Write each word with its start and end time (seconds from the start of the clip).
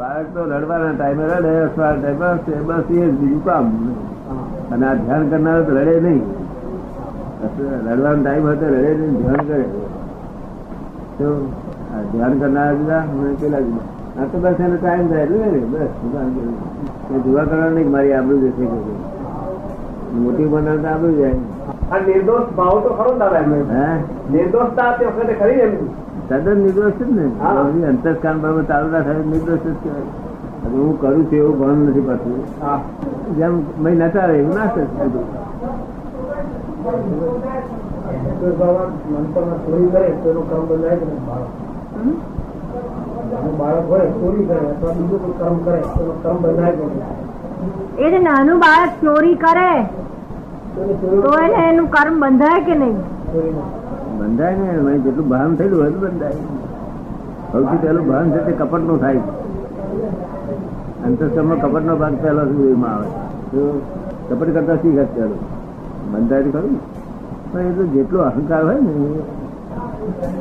બાળક 0.00 0.28
તો 0.34 0.40
રડવાના 0.50 0.92
ટાઈમે 0.98 1.24
રડે 1.30 1.52
અથવા 1.64 1.92
હશે. 1.92 2.10
બસ 2.68 2.90
એ 2.90 3.08
બીજું 3.10 3.44
કામ. 3.44 3.66
અને 4.72 4.84
આ 4.86 4.94
ધ્યાન 4.94 5.28
કરનાર 5.30 5.58
તો 5.62 5.72
રડે 5.78 5.94
નહીં. 6.00 6.22
રડવાનો 7.86 8.22
ટાઈમ 8.22 8.46
હતો 8.46 8.66
રડે 8.74 8.90
નહીં 9.00 9.14
ધ્યાન 9.20 9.42
કરે. 9.46 9.66
તો 11.18 11.28
ધ્યાન 12.12 12.34
કરનાર 12.38 12.70
જુદા 12.74 13.02
મને 13.12 13.30
પેલા 13.40 13.60
જુદા. 13.60 13.86
આ 14.20 14.26
તો 14.32 14.36
બસ 14.38 14.60
એનો 14.60 14.76
ટાઈમ 14.76 15.06
થાય 15.08 15.22
એટલે 15.22 15.60
બસ. 15.72 15.92
એ 17.14 17.20
જોવા 17.20 17.44
કરવાનું 17.44 17.74
નહીં 17.74 17.90
મારી 17.90 18.12
આબરૂ 18.12 18.38
જશે 18.44 18.64
કે. 18.72 18.78
મોટી 20.14 20.48
બનાવ 20.52 20.78
તો 20.82 20.88
આબરૂ 20.88 21.14
જાય 21.18 21.38
આ 21.92 21.98
નિર્દોષ 22.06 22.46
ભાવ 22.56 22.76
તો 22.84 22.90
ખરો 22.98 23.10
ને 23.12 23.18
દાદા 23.18 23.42
નિર્દોષતા 24.32 24.90
તે 24.98 25.04
વખતે 25.06 25.34
ખરી 25.40 25.56
ને 25.56 25.62
એમની 25.62 25.90
તદ્દન 26.30 26.58
નિર્દોષ 26.64 26.98
જ 26.98 27.10
ને? 27.10 27.24
હા. 27.40 27.54
બધી 27.62 28.66
ચાલુ 28.66 28.88
ના 28.90 29.00
થાય 29.06 29.22
નિર્દોષ 29.30 29.62
જ 29.66 29.76
કહેવાય. 29.82 30.08
હું 30.72 30.92
કરું 31.00 31.22
છું 31.30 31.38
એવું 31.38 31.54
ભાન 31.60 31.78
નથી 31.86 32.04
પાછું. 32.08 32.38
જેમ 33.36 33.54
મેં 33.82 33.94
નચાવે 34.02 34.34
એવું 34.38 34.54
ના 34.54 34.66
થશે 34.66 34.84
બધું. 34.98 35.26
નિર્દોષ 38.24 38.54
ભાવ 38.60 38.76
મનપણમાં 39.12 39.60
ચોરી 39.64 39.88
કરે 39.94 40.08
તો 40.22 40.28
એનું 40.30 40.44
કર્મ 40.50 40.64
બંધાય 40.70 40.96
કે 41.00 41.06
નહીં 41.10 41.24
બાળક. 41.28 41.50
હોય 43.90 44.06
ચોરી 44.20 44.44
કરે 44.44 44.60
અથવા 44.70 44.92
બીજું 44.92 45.18
કોઈ 45.24 45.36
કર્મ 45.40 45.56
કરે 45.64 45.80
તો 45.80 46.02
કર્મ 46.22 46.36
બંધાય 46.36 46.72
કે 46.72 46.84
એ 47.98 48.10
જે 48.10 48.18
નાનું 48.18 48.58
બાળક 48.58 48.92
ચોરી 49.02 49.36
કરે 49.44 49.72
તો 51.22 51.30
એને 51.42 51.58
એનું 51.68 51.88
કર્મ 51.90 52.14
બંધાય 52.20 52.60
કે 52.62 52.74
નહીં. 52.74 52.96
બંધાય 54.20 54.56
ને 54.56 54.66
એમાં 54.66 55.02
જેટલું 55.02 55.28
ભાન 55.28 55.56
થયેલું 55.56 55.86
એટલું 55.86 56.00
બંધાય. 56.00 56.30
સૌથી 57.52 57.76
પહેલું 57.76 58.06
ભાન 58.06 58.30
છે 58.30 58.44
તે 58.44 58.52
કપટનું 58.52 59.00
થાય. 59.00 59.16
અંતસ્કરમાં 61.06 61.60
કપટ 61.60 61.82
નો 61.82 61.96
ભાગ 61.96 62.14
પહેલો 62.22 62.68
એમાં 62.70 62.94
આવે? 62.94 63.06
તો 63.50 63.82
કપટ 64.30 64.54
કરતા 64.54 64.76
શીખ 64.76 64.98
અત્યારે. 64.98 65.32
બંધાય 66.12 66.42
તો 66.42 66.50
ખરું 66.50 67.00
પણ 67.52 67.60
એ 67.60 67.72
તો 67.72 67.86
જેટલો 67.86 68.20
અહંકાર 68.20 68.64
હોય 68.64 68.74
ને, 68.74 68.88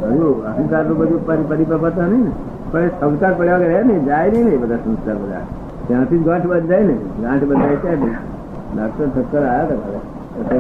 હજુ 0.08 0.32
અહંકારનું 0.32 0.98
બધું 0.98 1.26
પરી- 1.26 1.48
પરિપક્વતા 1.48 2.08
નહીં 2.08 2.24
ને. 2.24 2.32
પણ 2.72 2.80
એ 2.80 2.88
સંસ્કાર 2.88 3.34
પડ્યા 3.34 3.58
વગર 3.58 3.86
ને 3.86 4.00
જાય 4.00 4.32
નહીં 4.32 4.46
ને 4.46 4.58
બધા 4.58 4.76
સંસ્કાર 4.76 5.16
બધા. 5.16 5.42
ત્યાંથી 5.88 6.18
ગાંઠ 6.18 6.46
બંધાય 6.46 6.84
ને. 6.84 6.94
ગાંઠ 6.94 7.44
બંધાય 7.44 7.76
ત્યાં 7.76 7.96
ને 7.96 8.14
ડાક્ટર 8.78 9.06
ચક્કર 9.06 9.46
આવ્યા 9.46 9.64
હતા 9.64 10.60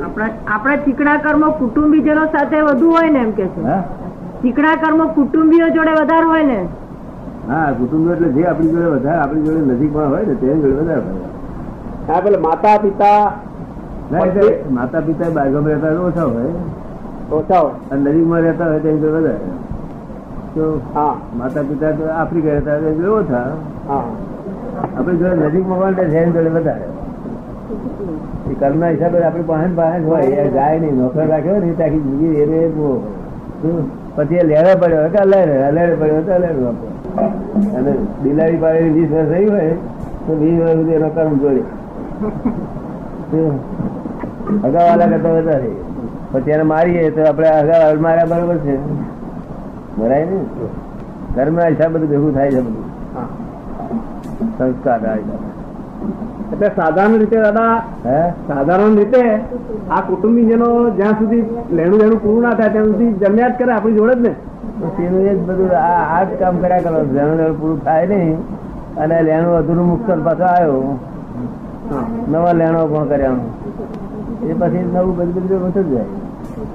આપણા 0.00 0.26
આપણા 0.54 0.82
ચીકણા 0.84 1.18
કર્મો 1.20 1.48
કુટુંબીજનો 1.54 2.24
સાથે 2.30 2.62
વધુ 2.64 2.90
હોય 2.90 3.10
ને 3.10 3.20
એમ 3.20 3.32
કે 3.34 3.46
છે. 3.50 3.64
ચીકણા 4.42 4.76
કર્મો 4.78 5.04
કુટુંબીઓ 5.14 5.66
જોડે 5.70 5.94
વધારે 5.96 6.26
હોય 6.26 6.46
ને. 6.46 6.58
હા 7.46 7.74
કુટુંબ 7.74 8.06
એટલે 8.10 8.28
જે 8.34 8.44
આપણી 8.44 8.72
જોડે 8.74 8.92
વધારે 8.92 9.18
આપણી 9.18 9.46
જોડે 9.48 9.72
નજીકમાં 9.72 10.10
હોય 10.10 10.24
ને 10.24 10.36
તેની 10.36 10.62
જોડે 10.64 10.80
વધારે 10.80 11.06
હોય. 11.08 11.28
હા 12.08 12.22
પેલા 12.22 12.40
માતા 12.40 12.78
પિતા 12.78 13.22
માતા 14.70 15.02
પિતા 15.02 15.30
બાજુમાં 15.30 15.72
રહેતા 15.72 15.92
હોય 15.92 16.12
તો 16.12 16.26
ઓછા 16.26 16.30
હોય. 16.30 16.62
ઓછા 17.30 17.60
હોય. 17.60 17.80
અને 17.90 18.10
નજીકમાં 18.10 18.42
રહેતા 18.42 18.68
હોય 18.68 18.80
તેની 18.80 19.02
જોડે 19.02 19.18
વધારે. 19.18 19.52
તો 20.54 20.64
હા. 20.94 21.16
માતા 21.38 21.64
પિતા 21.64 21.92
તો 21.94 22.10
આફ્રિકા 22.12 22.54
રહેતા 22.54 22.78
હોય 22.78 22.94
જોડે 22.94 23.10
ઓછા. 23.12 23.46
હા. 23.82 24.06
આપણી 24.90 25.20
જોડે 25.20 25.48
નજીકમાં 25.48 25.78
હોય 25.78 25.90
ને 25.92 26.08
તેની 26.08 26.34
જોડે 26.34 26.50
વધારે. 26.52 26.86
એ 28.50 28.54
કર્મના 28.54 28.88
હિસાબે 28.88 29.22
આપણી 29.22 29.42
પાસે 29.42 29.98
ને 29.98 30.06
હોય 30.06 30.22
એ 30.22 30.50
જાય 30.50 30.78
નહીં 30.78 30.96
નોકર 30.96 31.26
રાખ્યો 31.26 31.56
ને 31.56 31.72
ત્યાં 31.72 31.90
જિંદગી 31.90 32.26
એ 32.26 32.72
પછી 34.14 34.34
એ 34.34 34.42
લેવા 34.42 34.74
પડ્યો 34.80 35.08
કે 35.08 35.18
અલેડે 35.18 35.62
અલેડે 35.62 35.94
પડ્યો 35.94 36.22
તો 36.22 36.32
અલેડે 36.32 36.62
વાપરો. 36.62 36.88
અને 37.76 37.92
બિલાડી 38.22 38.56
પાડેલી 38.56 38.90
વીસ 38.90 39.10
વર્ષ 39.10 39.28
થઈ 39.28 39.46
હોય 39.46 39.70
તો 40.26 40.36
વીસ 40.40 40.60
વર્ષ 40.60 40.72
સુધી 40.72 40.92
એનો 40.92 41.08
કર્મ 41.08 41.38
જોડે? 41.38 41.60
અગાવાલા 44.64 45.06
કરતા 45.06 45.28
વધારે. 45.28 45.70
પછી 46.32 46.50
એને 46.50 46.62
મારીએ 46.62 47.10
તો 47.10 47.24
આપણે 47.24 47.48
અગાવાલ 47.48 48.00
માર્યા 48.00 48.24
બરોબર 48.24 48.56
છે. 48.56 48.76
મરાય 49.98 50.24
ને? 50.24 50.44
કર્મના 51.34 51.66
હિસાબ 51.66 51.92
બધું 51.92 52.08
ભેગું 52.08 52.34
થાય 52.34 52.50
છે 52.50 52.60
બધું. 52.60 52.84
હા. 53.16 53.28
સંસ્કાર 54.58 55.06
આ 55.06 55.14
હિસાબે. 55.14 55.51
એટલે 56.52 56.68
સાધારણ 56.68 57.18
રીતે 57.18 57.36
દાદા 57.36 57.82
હે? 58.06 58.30
સાધારણ 58.30 58.96
રીતે 58.96 59.22
આ 59.90 60.00
કુટુંબીજનો 60.00 60.90
જ્યાં 60.90 61.12
સુધી 61.12 61.44
લેણું 61.72 61.98
લેણું 62.00 62.22
પૂરું 62.22 62.42
ના 62.42 62.50
થાય 62.50 62.68
ત્યાં 62.68 62.86
સુધી 62.86 63.12
જમ્યા 63.12 63.48
જ 63.48 63.52
કરે 63.58 63.72
આપણી 63.72 63.92
જોડે 63.92 64.14
જ 64.14 64.20
ને. 64.20 64.34
તેનું 64.96 65.20
એ 65.20 65.34
જ 65.34 65.38
બધું 65.38 65.70
આ 65.76 66.18
આ 66.18 66.24
જ 66.24 66.28
કામ 66.38 66.56
કર્યા 66.56 66.80
કરો. 66.80 67.02
લેણું 67.12 67.36
લેણું 67.36 67.60
પૂરું 67.60 67.84
થાય 67.84 68.06
નહીં 68.06 68.36
અને 68.96 69.22
લેણું 69.22 69.56
અધૂરું 69.56 69.86
મુક્ત 69.86 70.10
પાછો 70.24 70.44
આવ્યો. 70.44 70.98
નવા 72.28 72.52
લેણો 72.52 72.86
પણ 72.86 73.08
કર્યાનું. 73.08 73.48
એ 74.50 74.52
પછી 74.52 74.90
નવું 74.94 75.16
બધું 75.16 75.34
બધું 75.34 75.62
વધુ 75.62 75.82
જાય. 75.82 76.04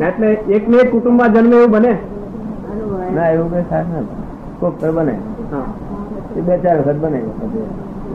એટલે 0.08 0.28
એક 0.32 0.70
ને 0.70 0.78
એક 0.78 0.92
કુટુંબમાં 0.92 1.34
જન્મે 1.34 1.56
એવું 1.56 1.72
બને? 1.72 1.98
ના 3.16 3.30
એવું 3.30 3.54
કઈ 3.54 3.64
થાય 3.70 3.82
ને 3.82 4.02
કોક 4.60 4.86
બને. 4.86 5.12
હા. 5.52 5.68
એ 6.36 6.42
બે 6.42 6.58
ચાર 6.58 6.78
વખત 6.78 6.96
બને. 6.96 7.22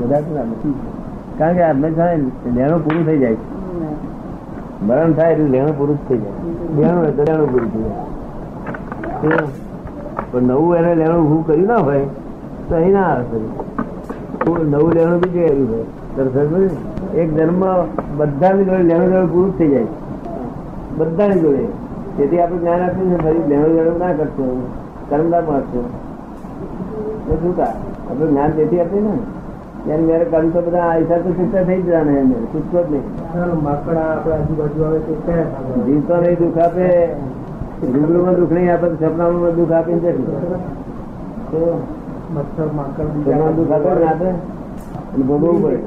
બધા 0.01 0.21
ના 0.21 0.43
બને. 0.43 1.02
કારણ 1.39 1.55
કે 1.57 1.63
હંમેશા 1.63 2.13
લેણું 2.57 2.81
પૂરું 2.85 3.03
થઈ 3.07 3.19
જાય. 3.19 3.37
મરણ 4.83 5.13
થાય 5.13 5.33
એટલે 5.33 5.49
લેણું 5.55 5.75
પૂરું 5.79 5.99
થઈ 6.09 6.19
જાય. 6.19 6.37
લેણું 6.77 7.01
હોય 7.03 7.13
તો 7.17 7.23
લેણું 7.29 7.49
પૂરું 7.53 7.69
થઈ 7.73 7.83
જાય. 7.83 9.45
પણ 10.33 10.43
નવું 10.43 10.77
એને 10.77 10.93
લેણું 10.95 11.21
ઊભું 11.25 11.43
કર્યું 11.47 11.69
ના 11.69 11.79
હોય, 11.89 12.05
તો 12.69 12.75
અહીં 12.77 12.93
ના 12.93 13.07
આવે 13.07 13.39
નવું 14.73 14.91
લેણું 14.93 15.19
હોય 15.73 15.85
તરત 16.17 16.37
જ 16.37 16.49
બધું. 16.53 16.71
એક 17.15 17.29
જન્મ 17.37 17.63
બધાની 18.19 18.65
જોડે 18.65 18.83
લેણું 18.91 19.09
લેણું 19.13 19.33
પૂરું 19.33 19.53
થઈ 19.59 19.71
જાય. 19.71 19.87
બધાની 20.99 21.41
જોડે. 21.41 21.65
તેથી 22.17 22.41
આપણે 22.41 22.59
જ્ઞાન 22.59 22.81
આપ્યું 22.87 23.11
છે 23.11 23.19
ફરી 23.25 23.45
લેણું 23.49 23.71
લેણું 23.77 23.97
ના 23.99 24.13
કરશો 24.19 24.45
કર્મદાર 25.11 25.43
મારશો 25.43 25.81
શું 27.43 27.53
કા? 27.57 27.73
આપણે 28.11 28.27
જ્ઞાન 28.27 28.51
તેથી 28.57 28.81
આપ્યું 28.81 29.05
ને? 29.05 29.15
ત્યારે 29.85 30.05
મેરે 30.09 30.25
કર્મ 30.27 30.51
તો 30.53 30.61
બધા 30.63 30.87
આયસા 30.89 31.21
તો 31.25 31.31
છૂટા 31.39 31.65
થઈ 31.65 31.83
જ 31.83 32.03
ને 32.09 32.15
એને 32.21 32.37
છૂટકો 32.53 32.79
જ 32.81 32.91
નહીં. 32.91 33.05
માકડા 33.63 34.07
આપણે 34.09 34.35
આજુબાજુ 34.35 34.85
આવે 34.85 35.01
તો 35.07 35.15
ક્યાં 35.27 35.85
જીવતો 35.87 36.15
નહીં 36.23 36.39
દુઃખ 36.39 36.61
આપે. 36.65 36.87
રૂબરૂમાં 37.95 38.37
દુઃખ 38.37 38.53
નહીં 38.53 38.71
આપે 38.71 38.87
સપનામાં 38.95 39.57
દુઃખ 39.57 39.73
આપીને 39.73 40.01
જશે 40.03 40.23
તો 41.51 41.63
મચ્છર 42.35 42.69
માકડ 42.73 43.11
દુઃખ 43.57 43.73
આપે 43.73 43.91
ને 43.97 44.07
આપે? 44.07 44.29
અને 45.13 45.25
ભોગવવું 45.25 45.63
પડે. 45.63 45.79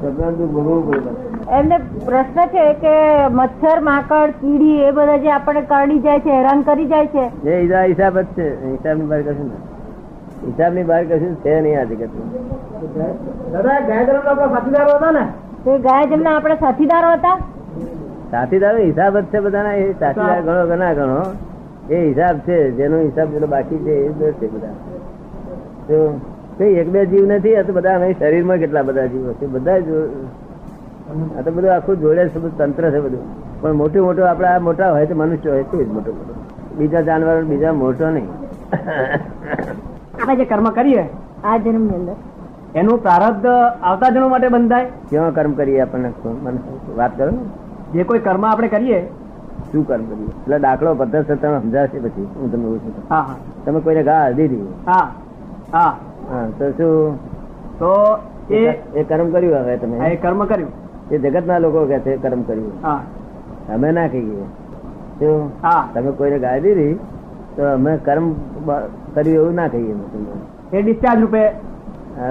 સપના 0.00 0.30
દુઃખ 0.32 0.52
ભોગવવું 0.56 0.82
પડે 0.88 1.10
એમને 1.58 1.76
પ્રશ્ન 2.06 2.52
છે 2.54 2.64
કે 2.82 2.94
મચ્છર 3.30 3.78
માકડ 3.86 4.32
કીડી 4.40 4.82
એ 4.84 4.92
બધા 4.92 5.18
જે 5.24 5.30
આપણે 5.32 5.62
કરડી 5.70 6.00
જાય 6.02 6.20
છે 6.20 6.32
હેરાન 6.32 6.64
કરી 6.64 6.88
જાય 6.88 7.08
છે. 7.08 7.24
એ 7.46 7.60
હિસાબ 7.62 7.86
હિસાબ 7.88 8.18
જ 8.18 8.26
છે 8.36 8.46
હિસાબની 8.66 9.10
બહાર 9.12 9.22
કશું 9.24 9.50
ના 10.38 10.46
હિસાબની 10.46 10.84
બહાર 10.84 11.04
કશું 11.04 11.34
છે 11.42 11.52
નહીં 11.60 11.78
આ 11.78 11.84
જગતમાં 11.84 12.30
દાદા 13.52 13.76
આપણા 13.78 14.48
સાથીદારો 14.54 14.96
હતા 14.98 15.12
ને? 15.12 15.24
તે 15.64 15.78
ગયા 15.78 16.06
જમના 16.06 16.34
આપણે 16.34 16.56
સાથીદારો 16.56 17.10
હતા. 17.16 17.36
સાથીદારો 18.30 18.78
હિસાબ 18.78 19.14
જ 19.16 19.24
છે 19.32 19.40
બધાના 19.40 19.72
એ 19.74 19.94
સાથીદાર 20.00 20.42
ગણો 20.42 20.62
ઘણા 20.66 20.76
ના 20.76 20.94
ગણો 20.94 21.20
એ 21.88 22.00
હિસાબ 22.08 22.36
છે 22.46 22.56
જેનો 22.72 22.96
હિસાબ 22.98 23.28
પેલો 23.32 23.46
બાકી 23.46 23.80
છે 23.84 23.94
એ 24.06 24.10
દર 24.18 24.32
છે 24.40 24.46
બધા. 24.46 24.74
તો 25.88 25.96
કઈ 26.58 26.78
એક 26.78 26.88
બે 26.90 27.06
જીવ 27.06 27.24
નથી 27.30 27.56
આ 27.56 27.64
તો 27.64 27.72
બધા 27.72 27.96
અમે 27.96 28.14
શરીરમાં 28.14 28.58
કેટલા 28.58 28.82
બધા 28.82 29.06
જીવો 29.06 29.30
છે 29.40 29.46
બધા 29.46 29.78
જ 29.80 29.88
આ 31.36 31.42
તો 31.42 31.50
બધું 31.50 31.70
આખું 31.72 31.96
જોડે 32.00 32.22
છે 32.28 32.38
બધું 32.38 32.56
તંત્ર 32.56 32.90
છે 32.90 33.00
બધું. 33.00 33.24
પણ 33.60 33.72
મોટું 33.72 34.02
મોટું 34.02 34.28
આપણા 34.28 34.58
મોટા 34.60 34.90
હોય 34.90 35.06
તો 35.06 35.14
મનુષ્ય 35.14 35.50
હોય 35.50 35.64
તે 35.64 35.76
જ 35.78 35.88
મોટો 35.88 36.10
મોટો. 36.12 36.34
બીજા 36.78 37.02
જાનવર 37.02 37.44
બીજા 37.44 37.72
મોટો 37.72 38.10
નહીં. 38.10 38.28
આપણે 40.28 40.36
જે 40.36 40.44
કર્મ 40.44 40.64
કરીએ 40.64 41.04
આ 41.44 41.56
જન્મની 41.56 41.94
અંદર. 41.94 42.12
એનું 42.74 43.02
પ્રારબ્ધ 43.02 43.46
આવતા 43.82 44.10
જન્મ 44.10 44.30
માટે 44.30 44.48
બંધાય? 44.48 44.84
કેવા 44.84 45.30
કર્મ 45.30 45.52
કરીએ 45.52 45.80
આપણને? 45.80 46.12
વાત 46.96 47.18
કરો 47.18 47.30
જે 47.92 48.04
કોઈ 48.04 48.18
કર્મ 48.18 48.46
આપણે 48.46 48.68
કરીએ 48.68 49.00
શું 49.72 49.86
કર્મ 49.86 50.04
કરીએ? 50.04 50.26
એટલે 50.26 50.58
દાખલો 50.58 50.94
પદ્ધતિ 50.94 51.34
તમે 51.36 51.60
સમજાશે 51.60 51.98
પછી. 51.98 52.28
હું 52.36 52.52
તમને 52.52 52.64
પૂછું 52.64 52.96
છું. 52.96 53.04
હા 53.10 53.20
હા. 53.20 53.34
તમે 53.64 53.80
કોઈને 53.80 54.02
ઘા 54.02 54.30
દીધી. 54.30 54.66
હા 54.86 55.10
હા. 55.72 55.96
હા 56.30 56.46
તો 56.58 56.70
શું? 56.70 57.16
તો 57.78 58.18
એ 58.50 58.66
એ 58.94 59.04
કર્મ 59.04 59.30
કર્યું 59.30 59.54
હવે 59.54 59.76
તમે? 59.76 59.96
એ 60.10 60.16
કર્મ 60.16 60.44
કર્યું. 60.44 60.70
એ 61.10 61.18
જગતના 61.18 61.58
લોકો 61.58 61.86
કે 61.86 61.98
છે 61.98 62.16
કર્મ 62.16 62.42
કર્યું. 62.42 62.72
હા. 62.82 63.00
અમે 63.74 63.92
ના 63.92 64.08
કહીએ. 64.08 64.44
શું? 65.18 65.50
હા. 65.62 65.88
તમે 65.94 66.10
કોઈને 66.12 66.38
ગાય 66.38 66.60
દીધી 66.60 66.98
તો 67.56 67.74
અમે 67.74 67.96
કર્મ 67.96 68.32
કર્યું 69.18 69.36
એવું 69.36 69.54
ના 69.54 69.68
કહીએ. 69.68 69.94
એ 70.72 70.82
ડિસ્ચાર્જ 70.82 71.20
રૂપે? 71.20 71.50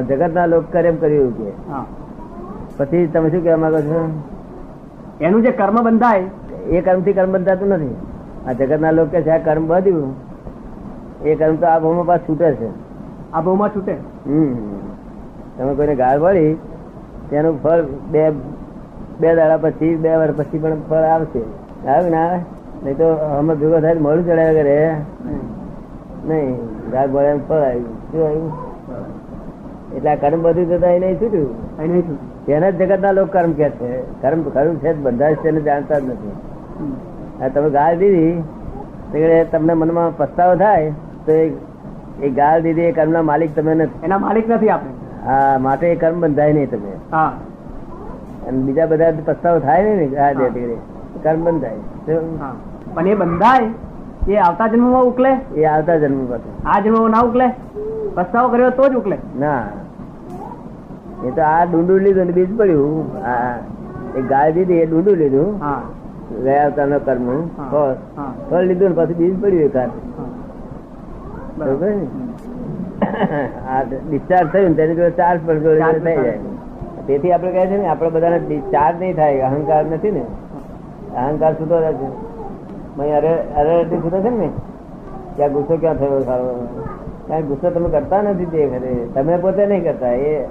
જગતના 0.07 0.45
લોક 0.45 0.63
કરે 0.71 0.89
એમ 0.89 0.95
કર્યું 0.95 1.37
કે. 1.37 1.71
હા. 1.71 1.85
પછી 2.77 3.07
તમે 3.07 3.29
શું 3.29 3.43
કહેવા 3.43 3.57
માંગો 3.57 3.77
છો? 3.77 4.21
એનું 5.21 5.41
જે 5.41 5.51
કર્મ 5.51 5.81
બંધાય 5.83 6.23
એ 6.69 6.81
કર્મથી 6.81 7.13
કર્મ 7.13 7.31
બંધાતું 7.31 7.67
નથી. 7.67 7.95
આ 8.47 8.51
જગતના 8.51 8.91
લોકો 8.91 9.09
કે 9.11 9.21
છે 9.21 9.29
આ 9.29 9.37
કર્મ 9.37 9.67
બધ્યું 9.67 10.15
એ 11.23 11.35
કર્મ 11.35 11.55
તો 11.55 11.65
આ 11.65 11.79
ભૂમિ 11.79 12.03
પાસ 12.05 12.19
છૂટે 12.19 12.51
છે. 12.51 12.69
આ 13.33 13.41
ભાવમાં 13.41 13.69
છૂટે? 13.69 13.91
હમ. 14.25 14.55
તમે 15.57 15.73
કોઈને 15.75 15.95
ગાળ 15.95 16.19
વળી 16.19 16.53
તેનું 17.29 17.63
ફળ 17.63 17.81
બે 18.11 18.29
બે 19.19 19.35
દાડા 19.35 19.57
પછી 19.57 19.95
બે 19.95 20.15
વાર 20.15 20.31
પછી 20.31 20.59
પણ 20.59 20.75
ફળ 20.89 20.95
આવશે. 20.95 21.41
આવે 21.87 22.09
ના 22.09 22.27
આવે? 22.27 22.39
નહીં 22.83 22.97
તો 22.97 23.07
અમે 23.07 23.55
ભેગો 23.55 23.79
થાય 23.79 23.93
મળું 23.93 24.25
ચડાવ્યા 24.25 24.53
કરે. 24.53 24.95
નહીં. 26.25 26.76
ગાળ 26.91 27.07
પડે 27.11 27.37
ફળ 27.49 27.55
આવ્યું 27.55 28.11
શું 28.11 28.25
આવ્યું? 28.25 28.51
એટલે 29.95 30.09
આ 30.09 30.15
કર્મ 30.15 30.41
બધું 30.41 30.67
જતા 30.67 30.87
એને 30.87 31.15
છૂટ્યું? 31.15 31.55
નહીં 31.79 32.01
છૂટે 32.01 32.71
તેના 32.71 33.11
લોકો 33.11 33.29
કર્મ 33.31 33.51
કે 33.51 33.69
છે. 33.69 34.21
કર્મ 34.21 34.41
કર્મ 34.41 34.75
છે 34.75 34.93
બધા 34.93 35.31
જ 35.31 35.37
તેને 35.43 35.61
જાણતા 35.61 35.99
જ 35.99 36.05
નથી. 36.05 36.31
આ 37.43 37.47
તમે 37.47 37.69
ગાળ 37.69 37.95
દીધી 37.95 38.43
તમને 39.51 39.73
મનમાં 39.73 40.17
પસ્તાવો 40.17 40.55
થાય 40.55 40.93
તો 41.25 41.31
એ- 41.31 42.29
ગાળ 42.29 42.61
દીધી 42.61 42.81
એ 42.81 42.91
કર્મના 42.91 43.21
માલિક 43.21 43.55
તમે 43.55 43.73
નથી. 43.73 44.05
એના 44.05 44.17
માલિક 44.17 44.49
નથી 44.49 44.69
આપણે. 44.69 44.89
હા 45.25 45.57
માટે 45.57 45.87
એ 45.87 45.95
કર્મ 45.95 46.21
બંધાય 46.21 46.53
નહીં 46.53 46.69
તમે. 46.69 46.91
હા. 47.11 47.33
અને 48.47 48.57
બીજા 48.57 48.85
બધા 48.85 49.13
પસ્તાવો 49.25 49.59
થાય 49.59 49.95
ને 49.95 50.07
ગાળ 50.07 50.33
દે 50.33 50.75
કર્મ 51.23 51.43
બંધાય. 51.43 51.75
પણ 52.93 53.07
એ 53.07 53.15
બંધાય 53.15 53.69
એ 54.27 54.38
આવતા 54.45 54.68
જન્મમાં 54.71 55.06
ઉકલે? 55.09 55.31
એ 55.56 55.65
આવતા 55.74 55.97
જન્મ 55.97 56.19
આ 56.65 56.79
જન્મમાં 56.85 57.12
ના 57.15 57.25
ઉકલે? 57.27 57.47
પસ્તાવો 58.15 58.47
કર્યો 58.53 58.71
તો 58.79 58.85
જ 58.89 58.94
ઉકલે. 59.01 59.18
ના. 59.39 59.63
એ 61.27 61.29
તો 61.35 61.41
આ 61.50 61.62
ડુંડું 61.65 62.00
લીધું 62.07 62.25
ને 62.29 62.33
બીજ 62.39 62.51
પડ્યું. 62.57 63.06
આ 63.33 63.56
એ 64.18 64.21
ગાય 64.31 64.51
દીધી 64.57 64.81
એ 64.83 64.89
ડુંડું 64.91 65.15
લીધું. 65.24 65.50
ગયા 65.62 66.44
ગયા 66.44 66.65
અવતારનો 66.65 67.00
કર્મ 67.07 67.27
ફળ. 67.71 68.63
લીધું 68.69 68.89
ને 68.89 68.95
પછી 69.00 69.18
બીજ 69.21 69.33
પડ્યું 69.41 69.65
એકાદ 69.69 69.91
બરોબર 71.57 71.91
આ 73.71 73.81
ડિસ્ચાર્જ 73.83 74.47
થયું 74.53 74.69
ને 74.69 74.77
તેની 74.80 74.97
જોડે 75.00 75.13
ચાર્જ 75.19 75.39
પણ 75.45 75.59
થઈ 75.63 76.18
જાય. 76.23 76.39
તેથી 77.07 77.31
આપણે 77.31 77.51
કહે 77.51 77.65
છે 77.71 77.77
ને 77.77 77.85
આપણે 77.91 78.09
બધાને 78.15 78.39
ડિસ્ચાર્જ 78.47 78.95
નહીં 79.01 79.15
થાય 79.19 79.41
અહંકાર 79.50 79.83
નથી 79.85 80.13
ને. 80.18 80.23
અહંકાર 81.23 81.51
સુધો 81.59 81.77
રહે 81.85 81.91
છે. 82.00 82.07
મય 82.97 83.11
અરે 83.11 83.33
અરે 83.33 83.85
છૂટો 83.85 84.21
છે 84.21 84.29
ને 84.29 84.49
ત્યાં 85.35 85.51
ગુસ્સો 85.53 85.77
ક્યાં 85.77 85.95
થયો 85.95 86.19
સારો? 86.19 86.67
કારણ 87.27 87.41
ગુસ્સો 87.41 87.69
તમે 87.69 87.89
કરતા 87.89 88.21
નથી 88.21 88.45
તે 88.45 88.67
ખરે 88.67 89.07
તમે 89.13 89.38
પોતે 89.38 89.65
નહીં 89.65 89.83
કરતા 89.83 90.07
એ 90.07 90.45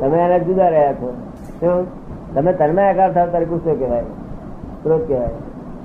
તમે 0.00 0.18
એના 0.18 0.38
જુદા 0.38 0.68
રહ્યા 0.68 0.92
છો. 0.92 1.14
શું? 1.60 1.86
તમે 2.34 2.82
આકાર 2.82 3.12
થાવ 3.12 3.28
ત્યારે 3.28 3.46
ગુસ્સો 3.46 3.74
કહેવાય. 3.74 4.02
ક્રોધ 4.82 5.08
કહેવાય. 5.08 5.28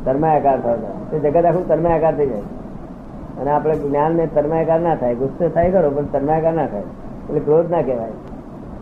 તન્મયાકાર 0.06 0.62
થાવ. 0.62 0.78
તે 1.12 1.20
જગત 1.20 1.46
આખું 1.46 1.68
તન્મયાકાર 1.68 2.16
થઈ 2.16 2.28
જાય. 2.28 2.40
અને 3.42 3.52
આપણે 3.52 3.76
જ્ઞાન 3.76 4.12
ને 4.12 4.28
તન્મયાકાર 4.28 4.80
ના 4.80 4.96
થાય. 4.96 5.16
ગુસ્સો 5.16 5.50
થાય 5.50 5.72
ખરો 5.72 5.90
પણ 5.90 6.06
તન્મયાકાર 6.06 6.54
ના 6.54 6.66
થાય. 6.66 6.82
એટલે 6.82 7.40
ક્રોધ 7.40 7.72
ના 7.72 7.82
કહેવાય. 7.82 8.10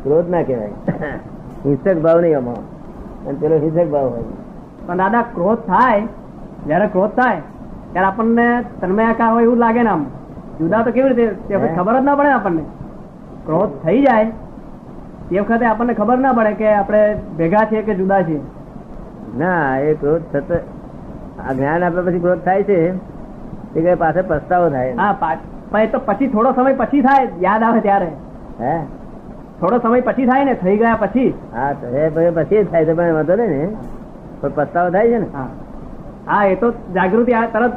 ક્રોધ 0.03 0.29
ના 0.29 0.43
કહેવાય. 0.43 0.67
હિંસક 1.65 1.97
ભાવ 1.97 2.21
નહીં 2.21 2.37
આમાં. 2.37 2.55
અને 3.25 3.37
પેલો 3.39 3.55
હિંસક 3.55 3.91
ભાવ 3.91 4.09
હોય. 4.09 4.23
પણ 4.85 4.97
દાદા 4.97 5.21
ક્રોધ 5.21 5.57
થાય 5.57 6.03
જયારે 6.65 6.87
ક્રોધ 6.89 7.13
થાય 7.15 7.41
ત્યારે 7.91 8.07
આપણને 8.09 8.47
તન્મયાકાર 8.79 9.31
હોય 9.31 9.45
એવું 9.45 9.59
લાગે 9.59 9.83
ને 9.83 9.91
આમ. 9.91 10.03
જુદા 10.59 10.83
તો 10.83 10.91
કેવી 10.91 11.13
રીતે? 11.13 11.35
ખબર 11.75 11.95
જ 11.95 12.03
ના 12.03 12.17
પડે 12.17 12.31
આપણને. 12.31 12.63
ક્રોધ 13.45 13.75
થઈ 13.81 14.01
જાય 14.01 14.31
તે 15.29 15.39
વખતે 15.39 15.65
આપણને 15.67 15.95
ખબર 15.95 16.17
ના 16.19 16.35
પડે 16.35 16.53
કે 16.55 16.67
આપણે 16.73 17.01
ભેગા 17.37 17.65
છીએ 17.67 17.83
કે 17.83 17.97
જુદા 17.97 18.21
છીએ. 18.23 18.41
ના 19.35 19.57
એ 19.81 19.95
ક્રોધ 19.95 20.25
થતો 20.31 20.57
આ 21.39 21.53
જ્ઞાન 21.53 21.83
આપ્યા 21.83 22.05
પછી 22.07 22.21
ક્રોધ 22.21 22.43
થાય 22.43 22.63
છે 22.65 22.77
તે 23.71 23.79
કઈ 23.79 23.95
પાસે 23.97 24.21
પસ્તાવો 24.25 24.67
થાય 24.69 24.93
હા 24.99 25.13
પણ 25.21 25.81
એ 25.81 25.89
તો 25.89 25.99
પછી 26.07 26.29
થોડો 26.29 26.53
સમય 26.53 26.77
પછી 26.81 27.01
થાય 27.03 27.23
યાદ 27.41 27.63
આવે 27.63 27.81
ત્યારે. 27.81 28.09
હે? 28.59 28.75
થોડો 29.59 29.77
સમય 29.81 30.01
પછી 30.03 30.27
થાય 30.27 30.45
ને 30.45 30.55
થઈ 30.57 30.77
ગયા 30.77 30.97
પછી. 30.99 31.29
હા 31.51 31.71
તો 31.75 31.87
એ 31.97 32.09
પછી 32.11 32.33
પછી 32.37 32.63
થાય 32.67 32.85
તો 32.87 32.93
વાંધો 32.99 33.35
નહીં 33.37 33.53
ને. 33.53 33.67
પસ્તાવો 34.55 34.89
થાય 34.91 35.09
છે 35.11 35.19
ને? 35.19 35.27
હા. 35.33 35.49
હા 36.27 36.45
એ 36.45 36.55
તો 36.55 36.71
જાગૃતિ 36.71 37.33
આ 37.33 37.45
તરત 37.45 37.73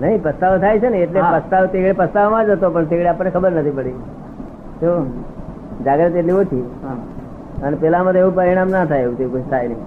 નહીં 0.00 0.22
પસ્તાવો 0.22 0.58
થાય 0.58 0.78
છે 0.78 0.88
ને 0.88 0.98
એટલે 0.98 1.20
પસ્તાવ 1.20 1.66
તે 1.66 1.92
પસ્તાવામાં 1.92 2.46
જ 2.46 2.50
હતો 2.50 2.70
પણ 2.70 2.84
તે 2.84 3.08
આપણને 3.08 3.30
ખબર 3.30 3.52
નથી 3.52 3.70
પડી. 3.70 3.96
તો 4.80 4.90
જાગૃતિ 5.84 6.18
એટલી 6.18 6.32
ઓછી. 6.32 6.64
અને 7.62 7.76
પેલામાં 7.76 8.12
તો 8.12 8.18
એવું 8.18 8.34
પરિણામ 8.34 8.68
ના 8.68 8.84
થાય 8.84 9.00
એવું 9.00 9.30
કોઈ 9.32 9.42
થાય 9.50 9.68
નહીં. 9.68 9.82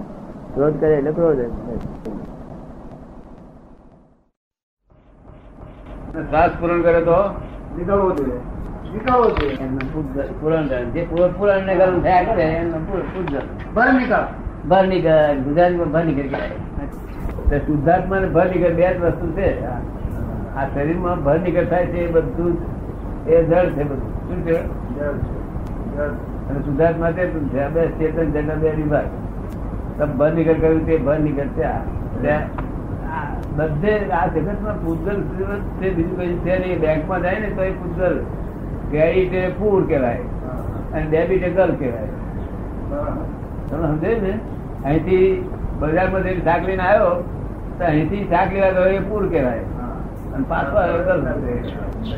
ક્રોધ 0.54 0.80
કરે 0.80 0.94
એટલે 0.94 1.12
ક્રોધ 1.12 1.40
શ્વાસ 6.12 6.50
પૂરણ 6.60 6.82
કરે 6.82 7.00
તો? 7.00 7.18
નીકળવો 7.76 8.10
જોઈએ. 8.10 8.38
નીકળવો 8.92 9.30
જોઈએ. 9.30 9.56
પૂરણ 10.40 10.66
કરે. 10.66 10.84
જે 10.84 11.06
પૂરણ 11.10 11.32
પૂરણ 11.32 11.62
ને 11.62 11.74
ગરમ 11.74 12.00
થયા 12.00 12.22
કરે 12.22 12.42
એમનું 12.42 12.86
પૂ- 12.88 13.06
પૂજન. 13.14 13.94
નીકળ. 13.94 14.24
ભર 14.68 14.86
નીકળ 14.86 15.40
ગુજરાતીમાં 15.44 15.92
ભર 15.92 16.04
નીકળ 16.04 17.11
શુદ્ધાત્મા 17.58 18.18
ને 18.18 18.26
ભર 18.26 18.46
નીકળ 18.46 18.74
બે 18.74 18.94
જ 18.94 19.00
વસ્તુ 19.00 19.32
છે. 19.32 19.64
આ 20.56 20.66
શરીરમાં 20.74 21.24
ભર 21.24 21.40
નીકળ 21.40 21.64
થાય 21.64 21.86
છે 21.86 22.08
એ 22.08 22.10
બધું 22.12 22.56
એ 23.26 23.44
જળ 23.44 23.64
છે 23.64 23.84
બધું. 23.84 24.12
શું 24.28 24.42
છે? 24.44 24.56
અને 26.48 26.60
શુદ્ધાત્મા 26.60 27.10
તે 27.10 27.26
બે 27.74 27.86
ચેતન 27.86 28.30
જગત 28.32 28.54
બે 28.54 28.70
વિભાગ. 28.70 29.04
તબ 29.98 30.08
ભર 30.08 30.32
નીકળ 30.32 30.52
કર્યું 30.52 30.86
તે 30.86 30.96
ભર 30.96 31.18
નીકળ 31.18 31.46
છે. 31.46 31.62
આ. 31.62 31.78
બધે 33.56 34.10
આ 34.10 34.26
જગતમાં 34.26 34.84
પૂજલ 34.84 35.22
છે 35.80 35.94
બીજું 35.94 36.18
કઈ 36.18 36.34
છે 36.36 36.66
નહીં. 36.66 36.80
બેંકમાં 36.80 37.22
જાય 37.22 37.38
ને 37.38 37.46
તો 37.46 37.62
એ 37.62 37.70
પૂજલ 37.70 38.20
ક્રેડિટ 38.90 39.34
એ 39.34 39.48
પૂર 39.48 39.86
કહેવાય. 39.86 40.18
અને 40.92 41.06
ડેબિટ 41.10 41.42
એ 41.42 41.50
ગલ 41.50 41.74
કહેવાય. 41.78 42.06
તમે 43.70 43.86
સમજે 43.86 44.20
ને? 44.20 44.38
અહીંથી 44.84 45.50
બજારમાં 45.78 46.22
જઈને 46.22 46.40
શાક 46.40 46.66
લઈને 46.66 46.82
આવ્યો 46.82 47.24
તો 47.78 47.84
અહીંથી 47.90 48.24
શાક 48.30 48.48
લેવા 48.54 48.72
ગયો 48.76 48.88
એ 48.96 49.00
પૂર 49.08 49.24
કહેવાય. 49.32 49.64
અને 50.34 50.44
પાછો 50.50 50.76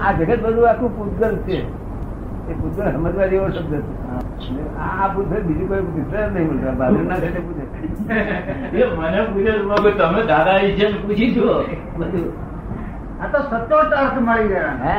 આ 0.04 0.12
જગત 0.18 0.40
બધું 0.44 0.68
આખું 0.68 0.90
પૂતગલ 0.96 1.34
છે. 1.46 1.58
એ 2.50 2.52
પૂતગલ 2.60 2.86
સમજવા 2.94 3.28
જેવો 3.32 3.48
શબ્દ 3.56 3.72
છે. 3.72 4.62
આ 4.86 5.08
પૂછે 5.14 5.36
બીજું 5.46 5.66
કોઈ 5.68 5.84
પૂછે 5.90 6.20
નહીં 6.34 6.46
મળતા 6.50 6.90
ના 6.90 7.18
ઘટે 7.24 7.40
પૂછે 7.46 7.64
મને 8.96 9.20
પૂછે 9.32 9.92
તમે 9.98 10.20
દાદા 10.32 10.58
એ 10.68 10.72
છે 10.78 10.86
પૂછી 11.02 11.30
જુઓ. 11.34 11.56
બધું. 11.98 12.26
આ 13.22 13.26
તો 13.32 13.38
સચોટ 13.50 13.92
અર્થ 14.02 14.18
મળી 14.26 14.48
ગયા 14.48 14.76
હે? 14.84 14.96